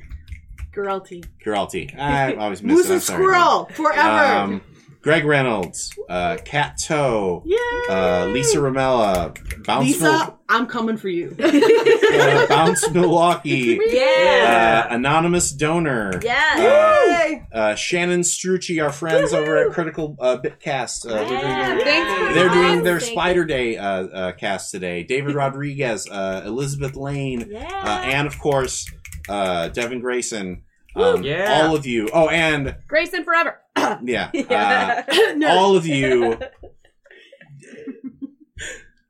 Girlty. 0.76 1.26
Giralti. 1.46 1.96
I 2.00 2.34
always 2.40 2.62
miss 2.64 2.76
Moose 2.78 2.86
it. 2.88 2.92
I'm 2.92 2.98
a 2.98 3.02
sorry. 3.02 3.24
squirrel 3.24 3.66
forever. 3.74 4.10
Um, 4.54 4.62
Greg 5.02 5.26
Reynolds, 5.26 5.92
uh, 6.10 6.38
Kat 6.46 6.78
Toe, 6.80 7.42
Yay! 7.44 7.58
uh, 7.90 8.28
Lisa 8.28 8.60
Ramella, 8.60 9.36
Bounce, 9.66 9.88
Lisa, 9.88 10.38
I'm 10.48 10.68
coming 10.68 10.96
for 10.98 11.10
you. 11.10 11.34
Mil- 11.40 11.48
uh, 12.22 12.46
Bounce 12.48 12.88
Milwaukee, 12.92 13.80
Yeah. 13.88 14.86
uh, 14.92 14.94
Anonymous 14.94 15.54
Donor, 15.54 16.20
Yeah. 16.24 16.58
Yay! 16.60 17.44
uh, 17.52 17.74
Shannon 17.74 18.22
Strucci, 18.22 18.84
our 18.84 18.92
friends 18.92 19.34
over 19.34 19.58
at 19.58 19.72
Critical 19.74 20.16
uh, 20.20 20.38
Bitcast. 20.38 21.10
Uh, 21.10 21.16
they're 21.16 21.26
doing 21.28 21.42
their 21.42 21.80
Thanks 21.80 22.28
for 22.28 22.34
They're 22.36 22.50
doing 22.50 22.84
their 22.84 23.00
Thank 23.00 23.12
Spider 23.12 23.44
Day 23.46 23.78
uh, 23.78 23.86
uh, 24.04 24.32
cast 24.34 24.70
today. 24.70 25.02
David 25.02 25.34
Rodriguez, 25.34 26.08
uh, 26.12 26.44
Elizabeth 26.46 26.96
Lane, 26.96 27.48
Yeah. 27.50 27.68
uh, 27.84 28.02
and 28.04 28.28
of 28.28 28.38
course 28.38 28.86
uh, 29.30 29.70
Devin 29.70 30.00
Grayson. 30.02 30.64
Um, 30.96 31.24
Yeah. 31.24 31.62
All 31.64 31.76
of 31.76 31.86
you. 31.86 32.10
Oh, 32.14 32.28
and 32.30 32.76
Grayson 32.88 33.24
forever. 33.24 33.60
yeah, 34.04 34.30
Yeah. 34.34 35.04
uh, 35.08 35.34
No. 35.36 35.48
all 35.58 35.76
of 35.78 35.86
you 35.88 36.36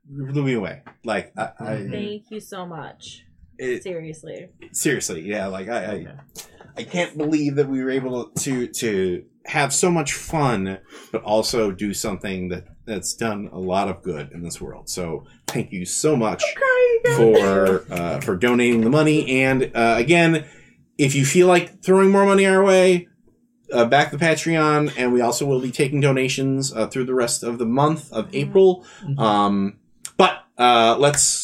blew 0.08 0.44
me 0.44 0.54
away. 0.54 0.82
Like 1.04 1.32
I, 1.36 1.50
I 1.58 1.86
Thank 1.90 2.30
you 2.30 2.40
so 2.40 2.66
much. 2.66 3.24
it, 3.58 3.82
Seriously. 3.82 4.48
seriously, 4.72 5.22
yeah. 5.22 5.46
Like 5.46 5.68
I, 5.68 5.84
I, 5.84 6.06
I 6.76 6.82
can't 6.84 7.16
believe 7.16 7.56
that 7.56 7.68
we 7.68 7.82
were 7.82 7.90
able 7.90 8.26
to 8.30 8.66
to 8.68 9.24
have 9.46 9.72
so 9.72 9.90
much 9.90 10.12
fun, 10.12 10.78
but 11.10 11.22
also 11.22 11.70
do 11.70 11.92
something 11.94 12.48
that 12.48 12.66
that's 12.84 13.14
done 13.14 13.48
a 13.52 13.58
lot 13.58 13.88
of 13.88 14.02
good 14.02 14.32
in 14.32 14.42
this 14.42 14.60
world. 14.60 14.88
So 14.88 15.24
thank 15.46 15.72
you 15.72 15.84
so 15.84 16.16
much 16.16 16.42
for 17.16 17.84
uh, 17.90 18.20
for 18.20 18.36
donating 18.36 18.82
the 18.82 18.90
money. 18.90 19.42
And 19.42 19.70
uh, 19.74 19.96
again, 19.98 20.44
if 20.98 21.14
you 21.14 21.24
feel 21.24 21.46
like 21.46 21.82
throwing 21.82 22.10
more 22.10 22.26
money 22.26 22.46
our 22.46 22.62
way, 22.62 23.08
uh, 23.72 23.84
back 23.86 24.10
the 24.10 24.18
Patreon, 24.18 24.92
and 24.96 25.12
we 25.12 25.20
also 25.20 25.46
will 25.46 25.60
be 25.60 25.70
taking 25.70 26.00
donations 26.00 26.72
uh, 26.72 26.86
through 26.86 27.04
the 27.04 27.14
rest 27.14 27.42
of 27.42 27.58
the 27.58 27.66
month 27.66 28.12
of 28.12 28.32
April. 28.34 28.84
Um, 29.18 29.78
but 30.16 30.44
uh, 30.58 30.96
let's 30.98 31.41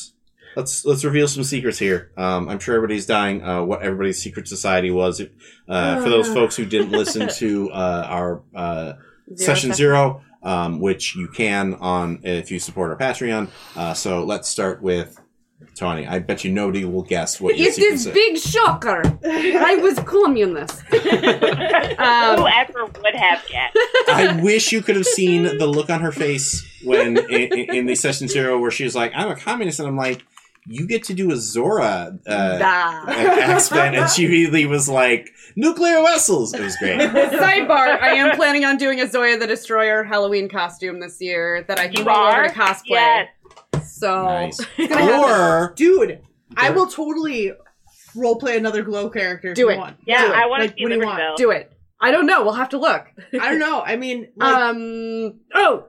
let's 0.58 0.84
let's 0.84 1.04
reveal 1.04 1.28
some 1.28 1.44
secrets 1.44 1.78
here. 1.78 2.10
Um, 2.16 2.48
I'm 2.48 2.58
sure 2.58 2.74
everybody's 2.74 3.06
dying. 3.06 3.42
Uh, 3.42 3.62
what 3.62 3.80
everybody's 3.82 4.20
secret 4.20 4.48
society 4.48 4.90
was. 4.90 5.20
If, 5.20 5.30
uh, 5.68 6.02
for 6.02 6.10
those 6.10 6.28
folks 6.28 6.56
who 6.56 6.66
didn't 6.66 6.90
listen 7.00 7.28
to 7.36 7.70
uh, 7.70 8.06
our 8.08 8.42
uh, 8.54 8.92
session 9.36 9.72
zero, 9.72 10.22
um, 10.42 10.80
which 10.80 11.14
you 11.14 11.28
can 11.28 11.74
on 11.74 12.20
if 12.24 12.50
you 12.50 12.58
support 12.58 12.90
our 12.90 12.96
Patreon. 12.98 13.48
Uh, 13.76 13.94
so 13.94 14.24
let's 14.24 14.48
start 14.48 14.82
with 14.82 15.16
Tony. 15.76 16.08
I 16.08 16.18
bet 16.18 16.42
you 16.42 16.50
nobody 16.52 16.84
will 16.84 17.02
guess 17.04 17.40
what 17.40 17.56
your 17.56 17.68
It's 17.68 17.76
secret 17.76 17.90
this 17.92 18.06
is. 18.06 18.12
big 18.12 18.36
shocker. 18.38 19.02
I 19.24 19.76
was 19.76 19.98
communist. 20.00 20.82
Um, 21.98 22.38
Whoever 22.38 22.84
would 22.84 23.14
have 23.16 23.44
guessed. 23.48 23.76
I 24.08 24.38
wish 24.40 24.70
you 24.70 24.82
could 24.82 24.94
have 24.94 25.04
seen 25.04 25.42
the 25.42 25.66
look 25.66 25.90
on 25.90 26.00
her 26.00 26.12
face 26.12 26.64
when 26.84 27.16
in, 27.18 27.52
in, 27.52 27.74
in 27.74 27.86
the 27.86 27.96
session 27.96 28.28
zero 28.28 28.56
where 28.60 28.70
she 28.70 28.84
was 28.84 28.94
like, 28.94 29.10
"I'm 29.16 29.28
a 29.28 29.34
communist," 29.34 29.80
and 29.80 29.88
I'm 29.88 29.96
like, 29.96 30.22
"You 30.68 30.86
get 30.86 31.04
to 31.04 31.14
do 31.14 31.30
a 31.32 31.36
Zoya 31.36 32.18
uh, 32.26 33.04
accent," 33.08 33.96
and 33.96 34.08
she 34.10 34.26
really 34.26 34.66
was 34.66 34.88
like, 34.88 35.30
"Nuclear 35.56 36.02
vessels." 36.02 36.54
It 36.54 36.60
was 36.60 36.76
great. 36.76 36.98
Sidebar: 37.00 38.00
I 38.00 38.14
am 38.14 38.36
planning 38.36 38.64
on 38.64 38.76
doing 38.76 39.00
a 39.00 39.08
Zoya 39.08 39.38
the 39.38 39.46
Destroyer 39.46 40.04
Halloween 40.04 40.48
costume 40.48 41.00
this 41.00 41.20
year 41.20 41.64
that 41.68 41.78
I 41.78 41.88
can 41.88 41.98
You 41.98 42.04
roll 42.08 42.16
over 42.16 42.26
are? 42.42 42.48
to 42.48 42.54
cosplay. 42.54 42.82
Yes. 42.90 43.28
So 43.98 44.24
Nice. 44.24 44.60
it's 44.76 44.92
gonna 44.94 45.02
happen. 45.02 45.30
Or 45.30 45.72
Dude, 45.76 46.20
I 46.56 46.70
will 46.70 46.86
totally 46.86 47.52
roleplay 48.16 48.56
another 48.56 48.82
glow 48.82 49.08
character 49.10 49.48
if 49.48 49.54
Do 49.56 49.62
you 49.62 49.70
it. 49.70 49.78
want. 49.78 49.96
Yeah, 50.06 50.26
Do 50.26 50.32
it. 50.32 50.36
I 50.36 50.46
want 50.46 50.62
Like, 50.62 50.70
to 50.72 50.76
see 50.76 50.82
what 50.84 50.88
do 50.90 50.94
you 50.96 51.04
want? 51.04 51.18
Liverpool. 51.18 51.36
do 51.36 51.50
it. 51.50 51.72
I 52.00 52.10
don't 52.12 52.26
know. 52.26 52.44
We'll 52.44 52.52
have 52.54 52.68
to 52.70 52.78
look. 52.78 53.06
I 53.40 53.50
don't 53.50 53.58
know. 53.58 53.82
I 53.82 53.96
mean, 53.96 54.28
like, 54.36 54.54
Um. 54.54 55.40
Oh, 55.54 55.86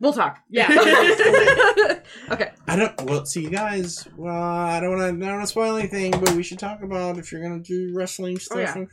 we'll 0.00 0.12
talk. 0.12 0.38
yeah. 0.48 0.68
okay. 2.30 2.50
I 2.66 2.76
don't. 2.76 3.00
Well, 3.02 3.24
see, 3.26 3.42
you 3.42 3.50
guys. 3.50 4.06
Well, 4.16 4.34
I 4.34 4.80
don't 4.80 4.90
want 4.96 5.00
to. 5.00 5.06
I 5.26 5.28
don't 5.28 5.36
want 5.38 5.42
to 5.42 5.46
spoil 5.46 5.76
anything, 5.76 6.12
but 6.12 6.32
we 6.32 6.42
should 6.42 6.58
talk 6.58 6.82
about 6.82 7.18
if 7.18 7.30
you're 7.32 7.42
gonna 7.42 7.60
do 7.60 7.92
wrestling 7.94 8.38
stuff. 8.38 8.58
yeah. 8.58 8.84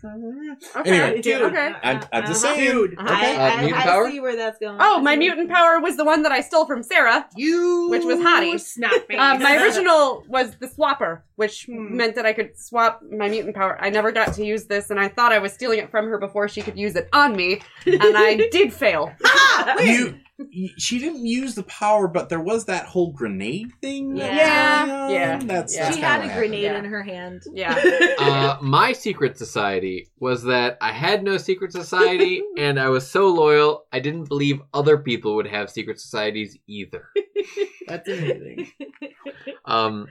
Okay. 0.76 0.90
Anyway. 0.90 1.22
Dude. 1.22 1.42
Okay. 1.44 1.74
I'm, 1.84 2.02
I'm 2.14 2.26
just 2.26 2.44
Uh-huh. 2.44 2.56
saying. 2.56 2.72
Dude, 2.72 2.94
Okay. 3.00 3.38
I, 3.38 3.54
Uh, 3.54 3.62
mutant 3.62 3.82
I, 3.82 3.84
power? 3.84 4.08
I 4.08 4.12
see 4.12 4.20
where 4.20 4.36
that's 4.36 4.58
going. 4.60 4.78
Oh, 4.80 5.00
my 5.02 5.16
mutant 5.16 5.50
power 5.50 5.80
was 5.80 5.98
the 5.98 6.06
one 6.06 6.24
that 6.24 6.32
I 6.32 6.42
stole 6.42 6.66
from 6.66 6.84
Sarah. 6.84 7.28
you 7.36 7.88
Which 7.90 8.04
was 8.04 8.20
Hottie. 8.20 8.60
Snap 8.60 8.92
face. 9.08 9.20
Um, 9.20 9.42
my 9.42 9.58
original 9.64 10.24
was 10.28 10.56
the 10.58 10.68
swapper, 10.68 11.22
which 11.36 11.66
Hmm. 11.66 11.96
meant 11.96 12.16
that 12.16 12.26
I 12.26 12.34
could 12.34 12.58
swap 12.58 13.02
my 13.12 13.30
mutant 13.30 13.56
power. 13.56 13.78
I 13.80 13.90
never 13.90 14.12
got 14.12 14.34
to 14.34 14.46
use 14.46 14.66
this, 14.66 14.90
and 14.90 15.00
I 15.00 15.08
thought 15.08 15.32
I 15.32 15.40
was 15.40 15.54
stealing 15.54 15.80
it 15.80 15.90
from 15.92 16.08
her 16.08 16.18
before 16.18 16.48
she 16.48 16.62
could 16.62 16.78
use 16.78 16.96
it 16.96 17.08
on 17.14 17.36
me, 17.36 17.62
and 17.86 18.18
I 18.18 18.36
did 18.52 18.74
fail. 18.74 19.12
You. 19.80 20.20
Y- 20.39 20.70
She 20.77 21.00
didn't 21.00 21.25
use 21.25 21.56
the 21.56 21.63
power, 21.63 22.08
but 22.08 22.29
there 22.29 22.39
was 22.39 22.65
that 22.65 22.86
whole 22.86 23.12
grenade 23.12 23.72
thing. 23.82 24.15
that 24.15 24.34
Yeah. 24.34 25.10
Yeah. 25.10 25.39
That's, 25.44 25.75
Yeah. 25.75 25.84
that's 25.84 25.96
She 25.96 26.01
had 26.01 26.25
a 26.25 26.34
grenade 26.38 26.63
Yeah. 26.63 26.77
in 26.79 26.86
her 26.86 27.03
hand. 27.03 27.44
Yeah. 27.53 27.75
Uh, 28.20 28.58
my 28.62 28.91
secret 28.94 29.38
society 29.38 30.10
was 30.20 30.44
that 30.44 30.77
I 30.82 30.91
had 30.91 31.24
no 31.24 31.38
secret 31.38 31.72
society, 31.72 32.41
and 32.58 32.79
I 32.79 32.89
was 32.89 33.10
so 33.10 33.27
loyal, 33.29 33.86
I 33.91 34.00
didn't 34.00 34.25
believe 34.27 34.60
other 34.74 34.98
people 34.98 35.36
would 35.36 35.48
have 35.48 35.70
secret 35.70 36.00
societies 36.00 36.58
either. 36.67 37.08
That's 37.88 38.08
amazing. 38.10 38.72
Um, 39.65 40.08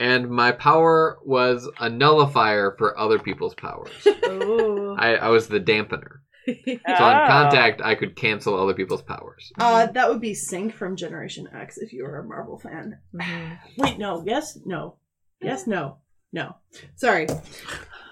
and 0.00 0.28
my 0.28 0.52
power 0.52 1.18
was 1.24 1.68
a 1.78 1.88
nullifier 1.88 2.74
for 2.78 2.98
other 2.98 3.18
people's 3.18 3.54
powers. 3.54 3.92
Ooh. 4.26 4.96
I, 4.98 5.14
I 5.16 5.28
was 5.28 5.46
the 5.48 5.60
dampener. 5.60 6.18
So 6.66 7.04
on 7.04 7.28
contact, 7.28 7.80
I 7.82 7.94
could 7.96 8.14
cancel 8.16 8.58
other 8.60 8.74
people's 8.74 9.02
powers. 9.02 9.52
Uh, 9.58 9.86
that 9.86 10.08
would 10.08 10.20
be 10.20 10.32
Synch 10.32 10.72
from 10.72 10.94
Generation 10.96 11.48
X 11.52 11.76
if 11.78 11.92
you 11.92 12.04
were 12.04 12.18
a 12.20 12.24
Marvel 12.24 12.58
fan. 12.58 12.98
Mhm. 13.14 13.58
Wait, 13.78 13.98
no. 13.98 14.22
Yes, 14.26 14.56
no. 14.64 14.96
Yes, 15.42 15.66
no. 15.66 15.98
No. 16.32 16.56
Sorry. 16.96 17.26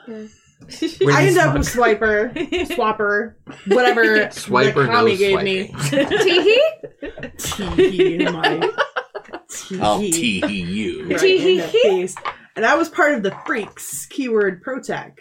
I 0.08 1.26
end 1.26 1.38
up 1.38 1.54
with 1.54 1.66
Swiper, 1.66 2.32
Swapper, 2.68 3.34
whatever 3.66 4.02
Swiper, 4.28 4.74
the 4.74 4.84
no 4.86 4.92
commie 4.92 5.16
gave 5.16 5.42
me. 5.42 5.68
Teehee? 5.68 7.76
Tee 7.76 8.14
in 8.24 8.32
my 8.32 8.70
I'll 9.80 9.98
tee. 10.00 10.40
tee 10.40 10.62
you. 10.62 11.08
right 11.08 11.22
in 11.22 11.58
the 11.58 11.68
face. 11.68 12.14
And 12.56 12.64
I 12.64 12.76
was 12.76 12.88
part 12.88 13.14
of 13.14 13.22
the 13.22 13.36
Freaks, 13.46 14.06
keyword 14.06 14.62
Protec. 14.64 15.18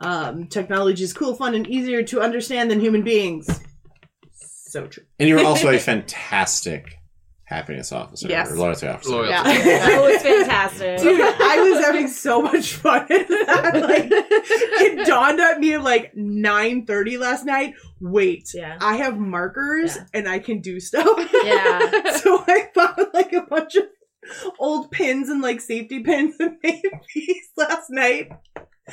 Um, 0.00 0.46
technology 0.46 1.04
is 1.04 1.12
cool, 1.12 1.34
fun, 1.34 1.54
and 1.54 1.66
easier 1.66 2.02
to 2.04 2.20
understand 2.20 2.70
than 2.70 2.80
human 2.80 3.02
beings. 3.02 3.48
So 4.32 4.86
true. 4.86 5.04
And 5.18 5.28
you 5.28 5.34
were 5.36 5.44
also 5.44 5.68
a 5.68 5.78
fantastic 5.90 6.96
happiness 7.44 7.90
officer 7.90 8.28
Yes. 8.28 8.50
or 8.52 8.56
loyalty 8.56 8.86
officer. 8.86 9.10
Loyalty. 9.10 9.30
Yeah. 9.30 9.42
that 9.42 10.00
was 10.00 10.22
fantastic. 10.22 10.98
Dude, 11.00 11.20
I 11.20 11.60
was 11.68 11.84
having 11.84 12.06
so 12.06 12.40
much 12.40 12.74
fun. 12.74 13.06
in 13.10 13.26
that. 13.28 13.72
like, 13.74 14.06
it 14.10 15.06
dawned 15.06 15.40
on 15.40 15.58
me 15.60 15.74
at 15.74 15.82
like 15.82 16.14
9.30 16.14 17.18
last 17.18 17.44
night. 17.44 17.74
Wait, 18.00 18.48
Yeah. 18.54 18.78
I 18.80 18.96
have 18.98 19.18
markers 19.18 19.96
Yeah. 19.96 20.04
and 20.14 20.28
I 20.28 20.38
can 20.38 20.60
do 20.60 20.78
stuff. 20.78 21.08
Yeah. 21.44 22.12
so 22.18 22.42
I 22.46 22.68
found 22.72 23.06
like 23.12 23.32
a 23.32 23.42
bunch 23.42 23.74
of 23.74 23.82
old 24.60 24.92
pins 24.92 25.28
and 25.28 25.42
like 25.42 25.60
safety 25.60 26.02
pins 26.04 26.36
and 26.38 26.56
made 26.62 26.82
these 27.14 27.48
last 27.56 27.90
night. 27.90 28.30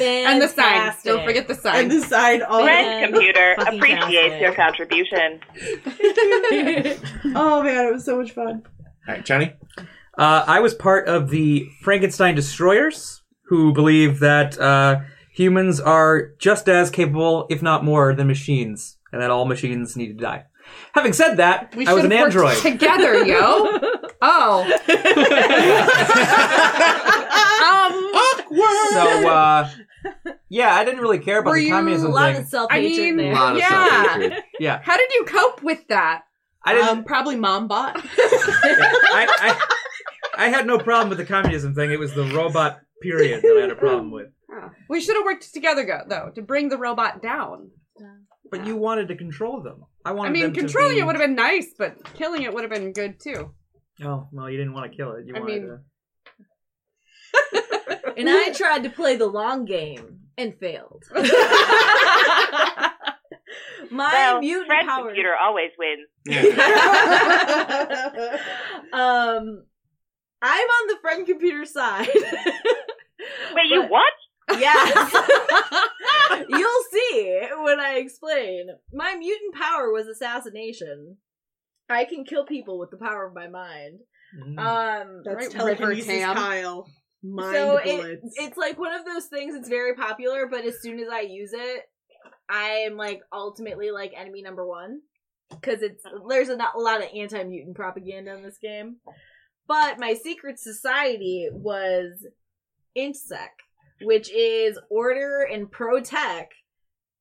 And 0.01 0.42
the 0.42 0.48
sign. 0.48 0.94
Don't 1.04 1.25
forget 1.25 1.48
the 1.48 1.56
sign. 1.56 1.86
And 1.86 1.92
sign. 1.92 2.01
the 2.01 2.08
side 2.08 2.42
all 2.42 2.63
Friend 2.63 3.13
computer 3.13 3.56
Fucking 3.58 3.80
appreciates 3.80 4.42
your 4.42 4.54
contribution. 4.54 5.39
Oh 7.36 7.62
man, 7.63 7.88
it 7.88 7.94
was 7.94 8.06
so 8.06 8.18
much 8.18 8.32
fun. 8.32 8.63
All 9.08 9.16
right, 9.16 9.24
Johnny. 9.25 9.54
Uh, 10.18 10.44
I 10.48 10.60
was 10.60 10.74
part 10.74 11.08
of 11.08 11.30
the 11.30 11.68
Frankenstein 11.82 12.36
destroyers, 12.36 13.22
who 13.46 13.74
believe 13.74 14.20
that 14.20 14.60
uh, 14.60 15.01
humans 15.32 15.80
are 15.80 16.32
just 16.39 16.68
as 16.68 16.89
capable, 16.89 17.46
if 17.50 17.62
not 17.62 17.84
more, 17.84 18.13
than 18.13 18.27
machines, 18.27 18.98
and 19.12 19.22
that 19.22 19.30
all 19.30 19.46
machines 19.46 19.96
need 19.96 20.08
to 20.08 20.13
die. 20.13 20.46
Having 20.94 21.13
said 21.13 21.36
that, 21.36 21.75
we 21.75 21.86
I 21.88 21.94
was 21.94 22.04
an 22.04 22.10
worked 22.10 22.36
android. 22.36 22.58
together, 22.58 23.24
yo. 23.25 23.80
Oh. 24.20 24.63
um. 27.70 27.94
so, 28.94 29.30
uh, 29.30 29.70
yeah, 30.50 30.75
I 30.75 30.86
didn't 30.86 31.01
really 31.01 31.20
care 31.20 31.39
about 31.39 31.51
Were 31.51 31.56
the 31.58 31.63
you 31.63 31.74
a 31.74 31.77
communism 31.77 32.12
lot 32.12 32.34
thing. 32.34 32.44
of 32.44 32.50
self 32.50 32.72
I 32.72 32.82
hatred 32.82 33.16
mean, 33.16 33.20
A 33.20 33.24
there. 33.24 33.34
lot 33.34 33.54
of 33.54 33.60
Yeah. 33.60 33.70
self-hatred. 34.04 34.34
yeah, 34.60 34.80
How 34.84 34.98
did 34.98 35.12
you 35.13 35.25
cope 35.25 35.63
with 35.63 35.88
that? 35.89 36.24
I 36.63 36.74
didn't. 36.74 36.89
Um, 36.89 37.04
probably 37.06 37.36
mom 37.38 37.68
bot. 37.68 37.96
I, 37.98 39.58
I, 40.38 40.46
I 40.46 40.50
had 40.50 40.68
no 40.68 40.77
problem 40.77 41.10
with 41.10 41.18
the 41.18 41.25
communism 41.25 41.74
thing. 41.74 41.92
It 41.92 42.00
was 42.00 42.13
the 42.13 42.25
robot 42.25 42.80
period 43.01 43.42
that 43.42 43.56
I 43.58 43.62
had 43.62 43.70
a 43.72 43.75
problem 43.75 44.12
with. 44.12 44.27
Oh. 44.51 44.70
We 44.89 45.00
should 45.01 45.16
have 45.16 45.25
worked 45.25 45.54
together, 45.54 45.84
go- 45.86 46.04
though, 46.08 46.32
to 46.36 46.42
bring 46.42 46.70
the 46.70 46.77
robot 46.77 47.22
down. 47.22 47.72
But 48.50 48.66
you 48.66 48.75
wanted 48.77 49.10
to 49.10 49.16
control 49.16 49.62
them. 49.62 49.84
I 50.06 50.10
I 50.10 50.13
wanted. 50.13 50.32
mean, 50.32 50.44
them 50.44 50.54
to 50.54 50.60
controlling 50.62 50.96
be- 50.96 51.00
it 51.01 51.06
would 51.06 51.16
have 51.16 51.25
been 51.25 51.36
nice, 51.36 51.68
but 51.77 51.98
killing 52.13 52.44
it 52.44 52.54
would 52.54 52.63
have 52.63 52.72
been 52.72 52.94
good 52.94 53.20
too. 53.20 53.51
Oh 54.04 54.27
well, 54.32 54.50
you 54.50 54.58
didn't 54.58 54.74
want 54.74 54.89
to 54.92 54.98
kill 54.98 55.13
it. 55.13 55.25
You 55.27 55.36
I 55.36 55.39
wanted 55.39 55.62
mean- 55.63 55.80
to. 57.54 57.68
And 58.18 58.27
I 58.30 58.51
tried 58.51 58.84
to 58.84 58.89
play 58.89 59.16
the 59.16 59.27
long 59.27 59.66
game 59.66 60.22
and 60.38 60.53
failed. 60.60 61.03
My 63.89 64.12
well, 64.12 64.39
mutant 64.39 64.67
Fred 64.67 64.86
power. 64.86 65.06
computer 65.06 65.34
always 65.39 65.72
wins. 65.77 66.08
um, 68.94 69.63
I'm 70.41 70.67
on 70.67 70.88
the 70.88 70.98
friend 71.01 71.25
computer 71.25 71.65
side. 71.65 72.10
Wait, 73.53 73.70
you 73.70 73.84
what? 73.84 74.13
Yes. 74.60 75.13
You'll 76.50 76.84
see 76.91 77.41
when 77.63 77.79
I 77.79 77.96
explain. 77.98 78.67
My 78.94 79.15
mutant 79.15 79.56
power 79.56 79.91
was 79.91 80.08
assassination. 80.08 81.17
I 81.89 82.06
can 82.06 82.25
kill 82.25 82.46
people 82.46 82.77
with 82.79 82.91
the 82.91 82.98
power 82.98 83.25
of 83.25 83.34
my 83.34 83.48
mind. 83.48 84.00
Mm. 84.38 84.60
Um, 84.60 85.22
That's 85.24 85.48
Right, 85.48 85.51
telekinesis, 85.51 86.08
River 86.08 86.20
Tam. 86.20 86.36
Kyle. 86.36 86.88
Mind 87.24 87.56
so 87.56 87.78
it, 87.78 88.20
it's 88.36 88.58
like 88.58 88.78
one 88.78 88.94
of 88.94 89.06
those 89.06 89.26
things. 89.26 89.56
It's 89.56 89.70
very 89.70 89.96
popular, 89.96 90.48
but 90.48 90.66
as 90.66 90.82
soon 90.82 91.00
as 91.00 91.08
I 91.12 91.22
use 91.22 91.52
it, 91.54 91.84
I 92.50 92.86
am 92.86 92.96
like 92.96 93.22
ultimately 93.34 93.92
like 93.92 94.14
enemy 94.16 94.42
number 94.42 94.66
one 94.66 95.02
because 95.50 95.82
it's 95.82 96.04
there's 96.30 96.50
a, 96.50 96.56
not, 96.56 96.76
a 96.76 96.80
lot 96.80 97.02
of 97.02 97.10
anti 97.16 97.44
mutant 97.44 97.76
propaganda 97.76 98.36
in 98.36 98.44
this 98.44 98.58
game. 98.62 98.98
But 99.68 100.00
my 100.00 100.14
secret 100.14 100.60
society 100.60 101.50
was 101.52 102.26
IntSec, 102.98 103.50
which 104.02 104.32
is 104.32 104.80
order 104.90 105.42
and 105.52 105.70
pro 105.70 106.00
tech, 106.00 106.52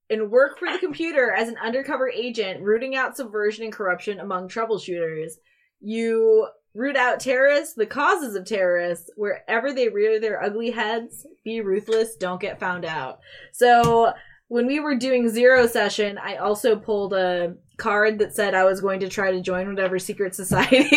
and 0.09 0.31
work 0.31 0.59
for 0.59 0.71
the 0.71 0.79
computer 0.79 1.33
as 1.33 1.49
an 1.49 1.57
undercover 1.63 2.09
agent, 2.09 2.63
rooting 2.63 2.95
out 2.95 3.17
subversion 3.17 3.65
and 3.65 3.73
corruption 3.73 4.21
among 4.21 4.49
troubleshooters. 4.49 5.33
You 5.81 6.49
root 6.77 6.97
out 6.97 7.21
terrorists, 7.21 7.75
the 7.75 7.87
causes 7.87 8.35
of 8.35 8.45
terrorists, 8.45 9.11
wherever 9.17 9.73
they 9.73 9.89
rear 9.89 10.21
their 10.21 10.43
ugly 10.43 10.71
heads. 10.71 11.27
Be 11.45 11.61
ruthless, 11.61 12.17
don't 12.17 12.41
get 12.41 12.61
found 12.61 12.85
out. 12.85 13.21
So 13.53 14.13
when 14.49 14.67
we 14.67 14.79
were 14.79 14.95
doing 14.95 15.29
zero 15.29 15.67
session, 15.67 16.19
I 16.19 16.37
also 16.37 16.77
pulled 16.77 17.15
a 17.15 17.55
card 17.79 18.19
that 18.19 18.35
said 18.35 18.55
I 18.55 18.65
was 18.65 18.81
going 18.81 19.01
to 19.01 19.09
try 19.09 19.33
to 19.33 19.41
join 19.41 19.69
whatever 19.69 19.99
secret 19.99 20.35
society 20.35 20.89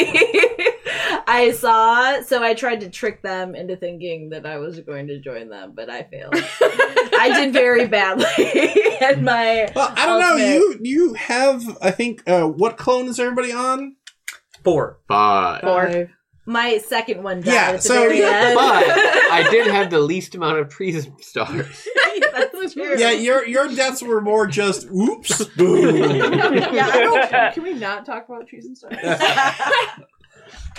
I 1.28 1.52
saw. 1.56 2.22
So 2.22 2.44
I 2.44 2.54
tried 2.54 2.82
to 2.82 2.90
trick 2.90 3.22
them 3.22 3.56
into 3.56 3.76
thinking 3.76 4.30
that 4.30 4.46
I 4.46 4.58
was 4.58 4.80
going 4.82 5.08
to 5.08 5.20
join 5.20 5.50
them, 5.50 5.74
but 5.76 5.90
I 5.90 6.04
failed. 6.04 6.34
I 6.36 7.32
did 7.40 7.54
very 7.54 7.88
badly 7.88 8.26
at 9.02 9.22
my. 9.22 9.72
Well, 9.76 9.94
I 9.96 10.06
don't 10.06 10.20
know. 10.20 10.36
You 10.36 10.80
you 10.82 11.14
have 11.16 11.78
I 11.82 11.92
think 11.92 12.24
uh, 12.28 12.48
what 12.48 12.78
clone 12.78 13.08
is 13.08 13.20
everybody 13.20 13.52
on? 13.52 13.96
Four. 14.64 15.00
But 15.08 15.62
Four. 15.62 16.10
My 16.46 16.78
second 16.80 17.22
one 17.24 17.42
died 17.42 17.54
Yeah, 17.54 17.62
at 17.70 17.76
the 17.78 17.82
so- 17.82 17.94
very 17.94 18.24
end. 18.24 18.56
but 18.56 18.84
I 19.32 19.48
did 19.52 19.68
have 19.68 19.90
the 19.92 20.00
least 20.00 20.34
amount 20.36 20.58
of 20.60 20.70
prism 20.70 21.16
stars. 21.22 21.88
That's 22.32 22.74
true. 22.74 22.96
Yeah, 22.98 23.12
your 23.12 23.46
your 23.48 23.68
deaths 23.70 24.02
were 24.02 24.20
more 24.22 24.46
just 24.48 24.88
oops, 24.92 25.46
boom. 25.56 25.96
yeah, 25.96 26.90
I 26.92 27.00
don't. 27.02 27.54
Can 27.54 27.64
we 27.64 27.74
not 27.74 28.06
talk 28.06 28.28
about 28.28 28.48
trees 28.48 28.66
and 28.66 28.78
stuff? 28.78 28.94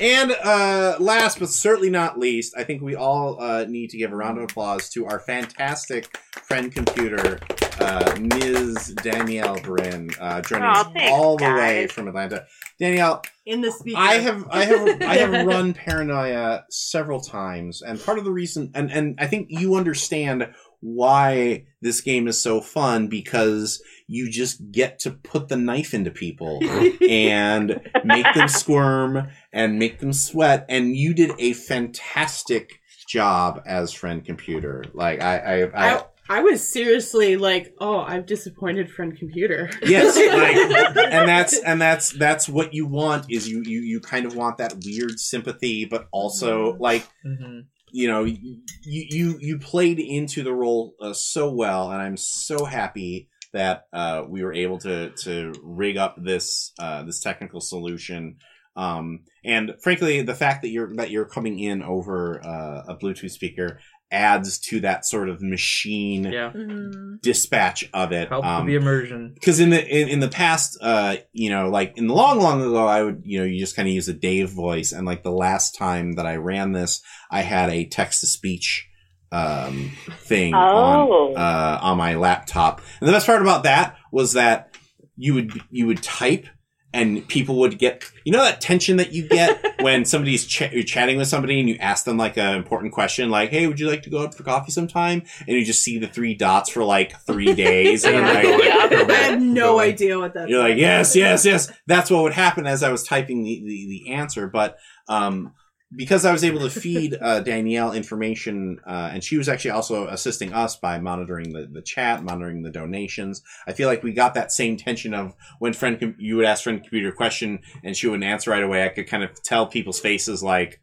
And 0.00 0.32
uh, 0.32 0.96
last 0.98 1.38
but 1.38 1.48
certainly 1.50 1.90
not 1.90 2.18
least, 2.18 2.54
I 2.56 2.64
think 2.64 2.80
we 2.82 2.96
all 2.96 3.40
uh, 3.40 3.64
need 3.68 3.90
to 3.90 3.98
give 3.98 4.12
a 4.12 4.16
round 4.16 4.38
of 4.38 4.44
applause 4.44 4.88
to 4.90 5.06
our 5.06 5.18
fantastic 5.20 6.16
friend 6.32 6.72
computer, 6.72 7.38
uh, 7.80 8.16
Ms. 8.18 8.94
Danielle 9.02 9.60
Bryn, 9.60 10.10
uh, 10.20 10.40
joining 10.40 10.64
Aw, 10.64 10.80
us 10.80 10.92
thanks, 10.92 11.12
all 11.12 11.36
the 11.36 11.44
way 11.44 11.86
from 11.86 12.08
Atlanta. 12.08 12.46
Danielle, 12.78 13.22
In 13.46 13.60
the 13.60 13.70
speaker. 13.70 13.98
I 13.98 14.14
have 14.14 14.46
I 14.50 14.64
have 14.64 15.02
I 15.02 15.16
have 15.18 15.46
run 15.46 15.74
paranoia 15.74 16.64
several 16.70 17.20
times, 17.20 17.82
and 17.82 18.02
part 18.02 18.18
of 18.18 18.24
the 18.24 18.32
reason, 18.32 18.72
and 18.74 18.90
and 18.90 19.16
I 19.18 19.26
think 19.26 19.48
you 19.50 19.74
understand 19.76 20.52
why 20.80 21.66
this 21.82 22.00
game 22.00 22.26
is 22.26 22.40
so 22.40 22.60
fun 22.60 23.08
because 23.08 23.82
you 24.06 24.30
just 24.30 24.72
get 24.72 24.98
to 25.00 25.10
put 25.10 25.48
the 25.48 25.56
knife 25.56 25.92
into 25.92 26.10
people 26.10 26.58
and 27.08 27.80
make 28.02 28.26
them 28.34 28.48
squirm 28.48 29.28
and 29.52 29.78
make 29.78 29.98
them 30.00 30.12
sweat, 30.12 30.64
and 30.68 30.96
you 30.96 31.12
did 31.14 31.32
a 31.38 31.52
fantastic 31.52 32.80
job 33.08 33.60
as 33.66 33.92
friend 33.92 34.24
computer. 34.24 34.84
Like 34.94 35.20
I 35.20 35.38
I, 35.38 35.54
I, 35.62 35.96
I, 35.98 36.04
I 36.30 36.42
was 36.42 36.66
seriously 36.66 37.36
like, 37.36 37.74
oh, 37.80 37.98
I've 37.98 38.24
disappointed 38.24 38.88
friend 38.88 39.18
computer. 39.18 39.68
Yes, 39.82 40.14
like, 40.94 40.96
and 41.12 41.28
that's 41.28 41.58
and 41.58 41.80
that's 41.82 42.10
that's 42.10 42.48
what 42.48 42.72
you 42.72 42.86
want 42.86 43.26
is 43.28 43.48
you 43.48 43.64
you 43.66 43.80
you 43.80 43.98
kind 43.98 44.24
of 44.24 44.36
want 44.36 44.58
that 44.58 44.74
weird 44.84 45.18
sympathy, 45.18 45.84
but 45.86 46.06
also 46.12 46.76
like 46.78 47.06
Mm-hmm. 47.26 47.60
you 47.90 48.06
know 48.06 48.22
you 48.24 48.60
you 48.84 49.38
you 49.40 49.58
played 49.58 49.98
into 49.98 50.44
the 50.44 50.54
role 50.54 50.94
uh, 51.02 51.12
so 51.12 51.50
well, 51.50 51.90
and 51.90 52.00
I'm 52.00 52.16
so 52.16 52.64
happy 52.64 53.28
that 53.52 53.86
uh, 53.92 54.22
we 54.28 54.44
were 54.44 54.52
able 54.52 54.78
to 54.78 55.10
to 55.24 55.52
rig 55.64 55.96
up 55.96 56.14
this 56.16 56.70
uh, 56.78 57.02
this 57.02 57.20
technical 57.20 57.60
solution. 57.60 58.36
Um, 58.76 59.24
and 59.44 59.74
frankly, 59.82 60.22
the 60.22 60.36
fact 60.36 60.62
that 60.62 60.68
you're 60.68 60.94
that 60.94 61.10
you're 61.10 61.24
coming 61.24 61.58
in 61.58 61.82
over 61.82 62.40
uh, 62.46 62.92
a 62.92 62.96
Bluetooth 62.96 63.32
speaker 63.32 63.80
adds 64.12 64.58
to 64.58 64.80
that 64.80 65.04
sort 65.06 65.28
of 65.28 65.40
machine 65.40 66.24
Yeah. 66.24 66.50
Mhm. 66.52 67.20
dispatch 67.22 67.84
of 67.94 68.12
it. 68.12 68.28
Helps 68.28 68.46
Um, 68.46 68.64
with 68.64 68.72
the 68.72 68.76
immersion. 68.76 69.32
because 69.34 69.60
in 69.60 69.70
the 69.70 69.86
in, 69.86 70.08
in 70.08 70.20
the 70.20 70.28
past 70.28 70.76
uh 70.82 71.16
you 71.32 71.50
know 71.50 71.68
like 71.68 71.96
in 71.96 72.06
the 72.08 72.14
long 72.14 72.40
long 72.40 72.60
ago 72.60 72.86
i 72.86 73.02
would 73.02 73.22
you 73.24 73.38
know 73.38 73.44
you 73.44 73.58
just 73.58 73.76
kind 73.76 73.86
of 73.88 73.94
use 73.94 74.08
a 74.08 74.12
dave 74.12 74.50
voice 74.50 74.92
and 74.92 75.06
like 75.06 75.22
the 75.22 75.30
last 75.30 75.76
time 75.76 76.14
that 76.14 76.26
i 76.26 76.36
ran 76.36 76.72
this 76.72 77.02
i 77.30 77.42
had 77.42 77.70
a 77.70 77.84
text 77.84 78.20
to 78.22 78.26
speech 78.26 78.88
um 79.32 79.92
thing 80.22 80.54
Oh. 80.54 81.34
on 81.34 81.36
uh 81.36 81.78
on 81.82 81.96
my 81.98 82.14
laptop 82.16 82.80
and 83.00 83.08
the 83.08 83.12
best 83.12 83.26
part 83.26 83.42
about 83.42 83.62
that 83.64 83.96
was 84.10 84.32
that 84.32 84.76
you 85.16 85.34
would 85.34 85.52
you 85.70 85.86
would 85.86 86.02
type 86.02 86.46
and 86.92 87.26
people 87.28 87.56
would 87.56 87.78
get 87.78 88.04
you 88.24 88.32
know 88.32 88.42
that 88.42 88.60
tension 88.60 88.96
that 88.96 89.12
you 89.12 89.28
get 89.28 89.64
when 89.80 90.04
somebody's 90.04 90.44
ch- 90.46 90.72
you're 90.72 90.82
chatting 90.82 91.16
with 91.16 91.28
somebody 91.28 91.60
and 91.60 91.68
you 91.68 91.76
ask 91.78 92.04
them 92.04 92.16
like 92.16 92.36
an 92.36 92.56
important 92.56 92.92
question 92.92 93.30
like 93.30 93.50
hey 93.50 93.66
would 93.68 93.78
you 93.78 93.88
like 93.88 94.02
to 94.02 94.10
go 94.10 94.22
out 94.24 94.34
for 94.34 94.42
coffee 94.42 94.72
sometime 94.72 95.22
and 95.46 95.56
you 95.56 95.64
just 95.64 95.82
see 95.84 95.98
the 95.98 96.08
three 96.08 96.34
dots 96.34 96.68
for 96.68 96.82
like 96.82 97.16
three 97.20 97.54
days 97.54 98.04
and 98.04 98.14
Yeah. 98.16 98.32
like, 98.32 98.44
Yeah. 98.44 99.06
I 99.08 99.14
have 99.30 99.40
no 99.40 99.78
idea 99.78 100.18
what 100.18 100.34
that 100.34 100.48
you're 100.48 100.60
like, 100.68 100.76
yes, 100.78 101.14
yes, 101.14 101.44
yes. 101.44 101.70
That's 101.86 102.10
what 102.10 102.22
would 102.24 102.32
happen 102.32 102.66
as 102.66 102.82
I 102.82 102.90
was 102.90 103.04
typing 103.04 103.44
the, 103.44 103.60
the, 103.64 103.86
the 103.86 104.12
answer. 104.12 104.48
But 104.48 104.78
um, 105.08 105.54
because 105.94 106.24
I 106.24 106.32
was 106.32 106.44
able 106.44 106.60
to 106.60 106.70
feed 106.70 107.16
uh, 107.20 107.40
Danielle 107.40 107.92
information, 107.92 108.78
uh, 108.86 109.10
and 109.12 109.24
she 109.24 109.36
was 109.36 109.48
actually 109.48 109.72
also 109.72 110.06
assisting 110.06 110.52
us 110.52 110.76
by 110.76 110.98
monitoring 111.00 111.52
the, 111.52 111.66
the 111.70 111.82
chat, 111.82 112.22
monitoring 112.22 112.62
the 112.62 112.70
donations. 112.70 113.42
I 113.66 113.72
feel 113.72 113.88
like 113.88 114.02
we 114.02 114.12
got 114.12 114.34
that 114.34 114.52
same 114.52 114.76
tension 114.76 115.14
of 115.14 115.34
when 115.58 115.72
friend 115.72 115.98
com- 115.98 116.14
you 116.18 116.36
would 116.36 116.44
ask 116.46 116.62
friend 116.64 116.80
computer 116.80 117.08
a 117.08 117.12
question 117.12 117.60
and 117.82 117.96
she 117.96 118.06
wouldn't 118.06 118.24
answer 118.24 118.50
right 118.52 118.62
away. 118.62 118.84
I 118.84 118.88
could 118.90 119.08
kind 119.08 119.24
of 119.24 119.30
tell 119.42 119.66
people's 119.66 119.98
faces 120.00 120.42
like, 120.42 120.80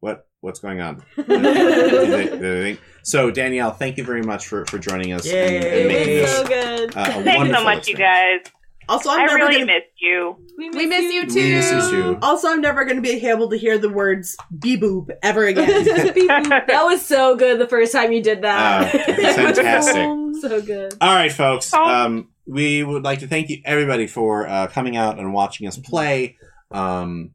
what 0.00 0.26
what's 0.40 0.60
going 0.60 0.80
on? 0.80 1.02
Do 1.16 1.22
they- 1.24 2.28
do 2.28 2.62
they 2.62 2.78
so 3.02 3.30
Danielle, 3.30 3.70
thank 3.72 3.96
you 3.96 4.04
very 4.04 4.22
much 4.22 4.46
for, 4.46 4.64
for 4.66 4.78
joining 4.78 5.12
us 5.14 5.24
and, 5.26 5.32
Yay. 5.34 5.56
and 5.56 5.64
It 5.66 5.86
making 5.88 6.14
this 6.14 6.36
so 6.36 6.46
good. 6.46 6.96
uh, 6.96 7.00
a 7.00 7.04
Thanks 7.04 7.24
so 7.32 7.36
wonderful 7.38 7.64
much, 7.64 7.88
you 7.88 7.92
experience. 7.94 8.42
guys. 8.44 8.52
Also, 8.88 9.10
I'm 9.10 9.20
I 9.20 9.26
never 9.26 9.34
really 9.34 9.54
gonna. 9.54 9.66
missed 9.66 10.00
you. 10.00 10.36
We 10.56 10.86
miss 10.86 11.12
you 11.12 11.26
too. 11.26 11.34
We 11.34 11.50
miss 11.52 11.70
you 11.70 11.90
too. 11.90 12.18
Also, 12.22 12.48
I'm 12.48 12.60
never 12.60 12.84
going 12.84 12.96
to 12.96 13.02
be 13.02 13.26
able 13.28 13.50
to 13.50 13.56
hear 13.56 13.78
the 13.78 13.88
words 13.90 14.36
"bee 14.58 14.78
boop" 14.78 15.10
ever 15.22 15.44
again. 15.44 15.84
that 15.84 16.82
was 16.84 17.04
so 17.04 17.36
good 17.36 17.58
the 17.60 17.68
first 17.68 17.92
time 17.92 18.12
you 18.12 18.22
did 18.22 18.42
that. 18.42 18.94
Uh, 18.94 19.14
fantastic. 19.54 20.40
so 20.40 20.62
good. 20.62 20.94
All 21.00 21.14
right, 21.14 21.30
folks. 21.32 21.72
Oh. 21.74 21.84
Um, 21.84 22.28
we 22.46 22.82
would 22.82 23.04
like 23.04 23.18
to 23.20 23.26
thank 23.28 23.50
you, 23.50 23.60
everybody, 23.64 24.06
for 24.06 24.48
uh, 24.48 24.68
coming 24.68 24.96
out 24.96 25.18
and 25.18 25.34
watching 25.34 25.68
us 25.68 25.76
play. 25.76 26.36
Um, 26.70 27.32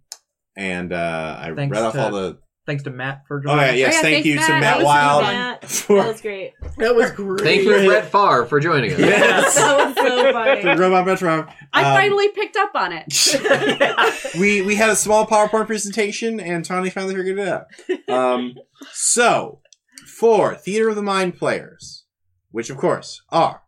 and 0.55 0.91
uh, 0.91 1.37
I 1.39 1.53
Thanks 1.53 1.71
read 1.71 1.83
off 1.83 1.95
all 1.95 2.11
the. 2.11 2.39
Thanks 2.65 2.83
to 2.83 2.91
Matt 2.91 3.23
for 3.27 3.39
Oh 3.39 3.41
joining. 3.43 3.59
yeah, 3.59 3.71
us. 3.71 3.77
yes. 3.77 3.93
yeah, 3.95 4.01
thank 4.01 4.13
thanks, 4.13 4.25
you 4.27 4.33
to 4.35 4.39
Matt. 4.39 4.49
Matt 4.49 4.61
That 4.61 4.77
was 4.77 4.85
Wild 4.85 5.23
Matt. 5.23 5.61
That 5.61 6.07
was 6.07 6.21
great. 6.21 6.53
that 6.77 6.95
was 6.95 7.11
great. 7.11 7.41
Thank 7.41 7.63
you, 7.63 7.69
Brett 7.87 8.09
Farr, 8.09 8.45
for 8.45 8.59
joining 8.61 8.93
us. 8.93 8.99
Yes. 8.99 9.55
that 9.59 9.85
was 9.87 9.95
so 9.95 10.25
for 10.25 10.31
funny. 10.63 10.79
Robot 10.79 11.05
Metro. 11.05 11.47
I 11.73 11.83
Um, 11.83 11.93
finally 11.97 12.29
picked 12.29 12.55
up 12.55 12.71
on 12.75 12.93
it. 12.93 14.35
we 14.39 14.61
we 14.61 14.75
had 14.75 14.89
a 14.89 14.95
small 14.95 15.27
PowerPoint 15.27 15.67
presentation, 15.67 16.39
and 16.39 16.63
Tony 16.63 16.89
finally 16.89 17.15
figured 17.15 17.37
it 17.37 17.47
out. 17.47 17.65
Um, 18.07 18.55
so 18.93 19.59
for 20.07 20.55
Theater 20.55 20.87
of 20.89 20.95
the 20.95 21.01
Mind 21.03 21.37
players, 21.37 22.05
which 22.51 22.69
of 22.69 22.77
course 22.77 23.23
are 23.29 23.63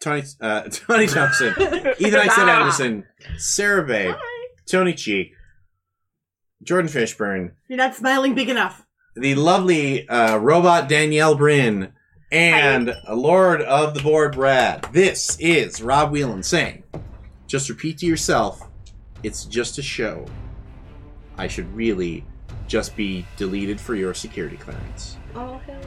Tony 0.00 0.22
uh, 0.40 0.62
Tony 0.70 1.06
Thompson, 1.06 1.54
Ethan 1.98 2.20
Einstein 2.20 2.48
Anderson, 2.48 3.04
Sarah 3.36 3.84
Babe, 3.86 4.14
Tony 4.66 4.94
Cheek, 4.94 5.32
Jordan 6.64 6.90
Fishburne, 6.90 7.52
You're 7.68 7.76
not 7.78 7.94
smiling 7.94 8.34
big 8.34 8.48
enough. 8.48 8.86
the 9.16 9.34
lovely 9.34 10.08
uh, 10.08 10.36
robot 10.38 10.88
Danielle 10.88 11.34
Bryn, 11.36 11.92
and 12.32 12.96
Lord 13.12 13.62
of 13.62 13.94
the 13.94 14.02
Board 14.02 14.32
Brad. 14.34 14.88
This 14.92 15.36
is 15.38 15.80
Rob 15.82 16.10
Whelan 16.10 16.42
saying, 16.42 16.82
just 17.46 17.68
repeat 17.68 17.98
to 17.98 18.06
yourself, 18.06 18.68
it's 19.22 19.44
just 19.44 19.78
a 19.78 19.82
show. 19.82 20.24
I 21.36 21.46
should 21.48 21.72
really 21.74 22.24
just 22.66 22.96
be 22.96 23.26
deleted 23.36 23.80
for 23.80 23.94
your 23.94 24.14
security 24.14 24.56
clearance. 24.56 25.16
Oh, 25.34 25.58
hell. 25.66 25.80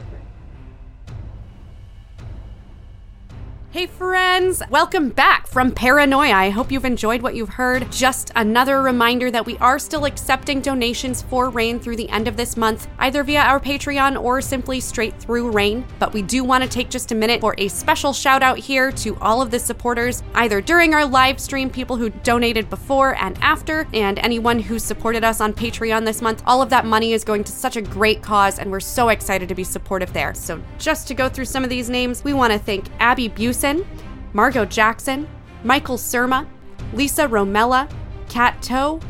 Hey, 3.70 3.86
friends! 3.86 4.62
Welcome 4.70 5.10
back 5.10 5.46
from 5.46 5.72
Paranoia. 5.72 6.32
I 6.32 6.48
hope 6.48 6.72
you've 6.72 6.86
enjoyed 6.86 7.20
what 7.20 7.34
you've 7.34 7.50
heard. 7.50 7.92
Just 7.92 8.32
another 8.34 8.80
reminder 8.80 9.30
that 9.30 9.44
we 9.44 9.58
are 9.58 9.78
still 9.78 10.06
accepting 10.06 10.62
donations 10.62 11.20
for 11.20 11.50
RAINN 11.50 11.78
through 11.78 11.96
the 11.96 12.08
end 12.08 12.28
of 12.28 12.38
this 12.38 12.56
month, 12.56 12.88
either 12.98 13.22
via 13.22 13.42
our 13.42 13.60
Patreon 13.60 14.18
or 14.18 14.40
simply 14.40 14.80
straight 14.80 15.20
through 15.20 15.50
RAINN. 15.50 15.84
But 15.98 16.14
we 16.14 16.22
do 16.22 16.44
want 16.44 16.64
to 16.64 16.70
take 16.70 16.88
just 16.88 17.12
a 17.12 17.14
minute 17.14 17.42
for 17.42 17.54
a 17.58 17.68
special 17.68 18.14
shout 18.14 18.42
out 18.42 18.56
here 18.56 18.90
to 18.92 19.18
all 19.20 19.42
of 19.42 19.50
the 19.50 19.58
supporters, 19.58 20.22
either 20.34 20.62
during 20.62 20.94
our 20.94 21.04
live 21.04 21.38
stream, 21.38 21.68
people 21.68 21.96
who 21.96 22.08
donated 22.08 22.70
before 22.70 23.16
and 23.16 23.36
after, 23.42 23.86
and 23.92 24.18
anyone 24.20 24.60
who 24.60 24.78
supported 24.78 25.24
us 25.24 25.42
on 25.42 25.52
Patreon 25.52 26.06
this 26.06 26.22
month. 26.22 26.42
All 26.46 26.62
of 26.62 26.70
that 26.70 26.86
money 26.86 27.12
is 27.12 27.22
going 27.22 27.44
to 27.44 27.52
such 27.52 27.76
a 27.76 27.82
great 27.82 28.22
cause, 28.22 28.58
and 28.58 28.70
we're 28.70 28.80
so 28.80 29.10
excited 29.10 29.46
to 29.46 29.54
be 29.54 29.62
supportive 29.62 30.14
there. 30.14 30.32
So, 30.32 30.58
just 30.78 31.06
to 31.08 31.14
go 31.14 31.28
through 31.28 31.44
some 31.44 31.64
of 31.64 31.68
these 31.68 31.90
names, 31.90 32.24
we 32.24 32.32
want 32.32 32.54
to 32.54 32.58
thank 32.58 32.86
Abby 32.98 33.28
Busey. 33.58 33.84
Margot 34.32 34.64
Jackson, 34.64 35.26
Michael 35.64 35.96
Surma, 35.96 36.46
Lisa 36.92 37.26
Romella, 37.26 37.90
Kat 38.28 38.60
Toe, 38.62 39.00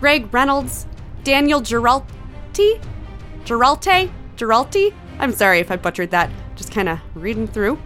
Greg 0.00 0.32
Reynolds, 0.32 0.86
Daniel 1.24 1.60
Giralti, 1.60 2.80
Giralte, 3.44 4.10
Giralti. 4.36 4.94
I'm 5.18 5.32
sorry 5.32 5.60
if 5.60 5.70
I 5.70 5.76
butchered 5.76 6.10
that. 6.10 6.30
Just 6.56 6.72
kind 6.72 6.88
of 6.88 7.00
reading 7.14 7.46
through. 7.46 7.78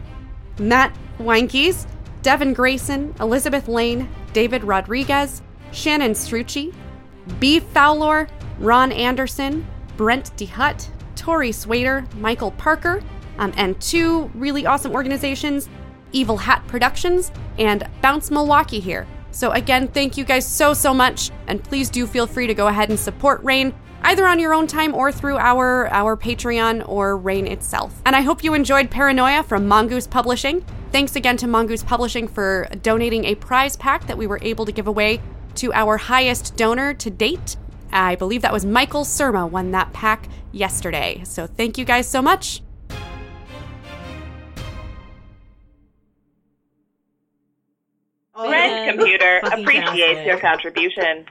Matt 0.58 0.94
Weinkees, 1.18 1.86
Devin 2.22 2.52
Grayson, 2.52 3.14
Elizabeth 3.20 3.68
Lane, 3.68 4.08
David 4.32 4.64
Rodriguez, 4.64 5.42
Shannon 5.72 6.12
Strucci, 6.12 6.74
B. 7.38 7.60
Fowler, 7.60 8.28
Ron 8.58 8.92
Anderson, 8.92 9.66
Brent 9.96 10.36
DeHutt, 10.36 10.88
Tori 11.14 11.52
Swader, 11.52 12.04
Michael 12.16 12.50
Parker, 12.52 13.02
um, 13.38 13.52
and 13.56 13.80
two 13.80 14.30
really 14.34 14.66
awesome 14.66 14.92
organizations 14.92 15.68
Evil 16.12 16.36
Hat 16.36 16.62
Productions, 16.66 17.32
and 17.58 17.88
Bounce 18.00 18.30
Milwaukee 18.30 18.80
here. 18.80 19.06
So, 19.32 19.52
again, 19.52 19.88
thank 19.88 20.16
you 20.16 20.24
guys 20.24 20.46
so, 20.46 20.74
so 20.74 20.92
much, 20.92 21.30
and 21.46 21.62
please 21.62 21.88
do 21.88 22.06
feel 22.06 22.26
free 22.26 22.46
to 22.46 22.54
go 22.54 22.66
ahead 22.66 22.88
and 22.90 22.98
support 22.98 23.42
RAINN 23.42 23.72
either 24.02 24.26
on 24.26 24.38
your 24.38 24.54
own 24.54 24.66
time 24.66 24.94
or 24.94 25.12
through 25.12 25.36
our 25.36 25.88
our 25.88 26.16
Patreon 26.16 26.88
or 26.88 27.16
RAINN 27.16 27.46
itself. 27.46 28.00
And 28.04 28.16
I 28.16 28.22
hope 28.22 28.42
you 28.42 28.54
enjoyed 28.54 28.90
Paranoia 28.90 29.42
from 29.42 29.68
Mongoose 29.68 30.06
Publishing. 30.06 30.64
Thanks 30.92 31.16
again 31.16 31.36
to 31.38 31.46
Mongoose 31.46 31.82
Publishing 31.82 32.26
for 32.26 32.66
donating 32.82 33.26
a 33.26 33.34
prize 33.34 33.76
pack 33.76 34.06
that 34.06 34.18
we 34.18 34.26
were 34.26 34.40
able 34.42 34.64
to 34.66 34.72
give 34.72 34.86
away 34.86 35.20
to 35.56 35.72
our 35.72 35.96
highest 35.96 36.56
donor 36.56 36.94
to 36.94 37.10
date. 37.10 37.56
I 37.92 38.16
believe 38.16 38.42
that 38.42 38.52
was 38.52 38.64
Michael 38.64 39.04
Surma 39.04 39.48
won 39.48 39.72
that 39.72 39.92
pack 39.92 40.28
yesterday. 40.52 41.22
So 41.24 41.46
thank 41.46 41.78
you 41.78 41.84
guys 41.84 42.08
so 42.08 42.22
much. 42.22 42.62
Red 48.48 48.96
Computer 48.96 49.40
appreciates 49.44 50.26
your 50.26 50.38
contribution. 50.38 51.26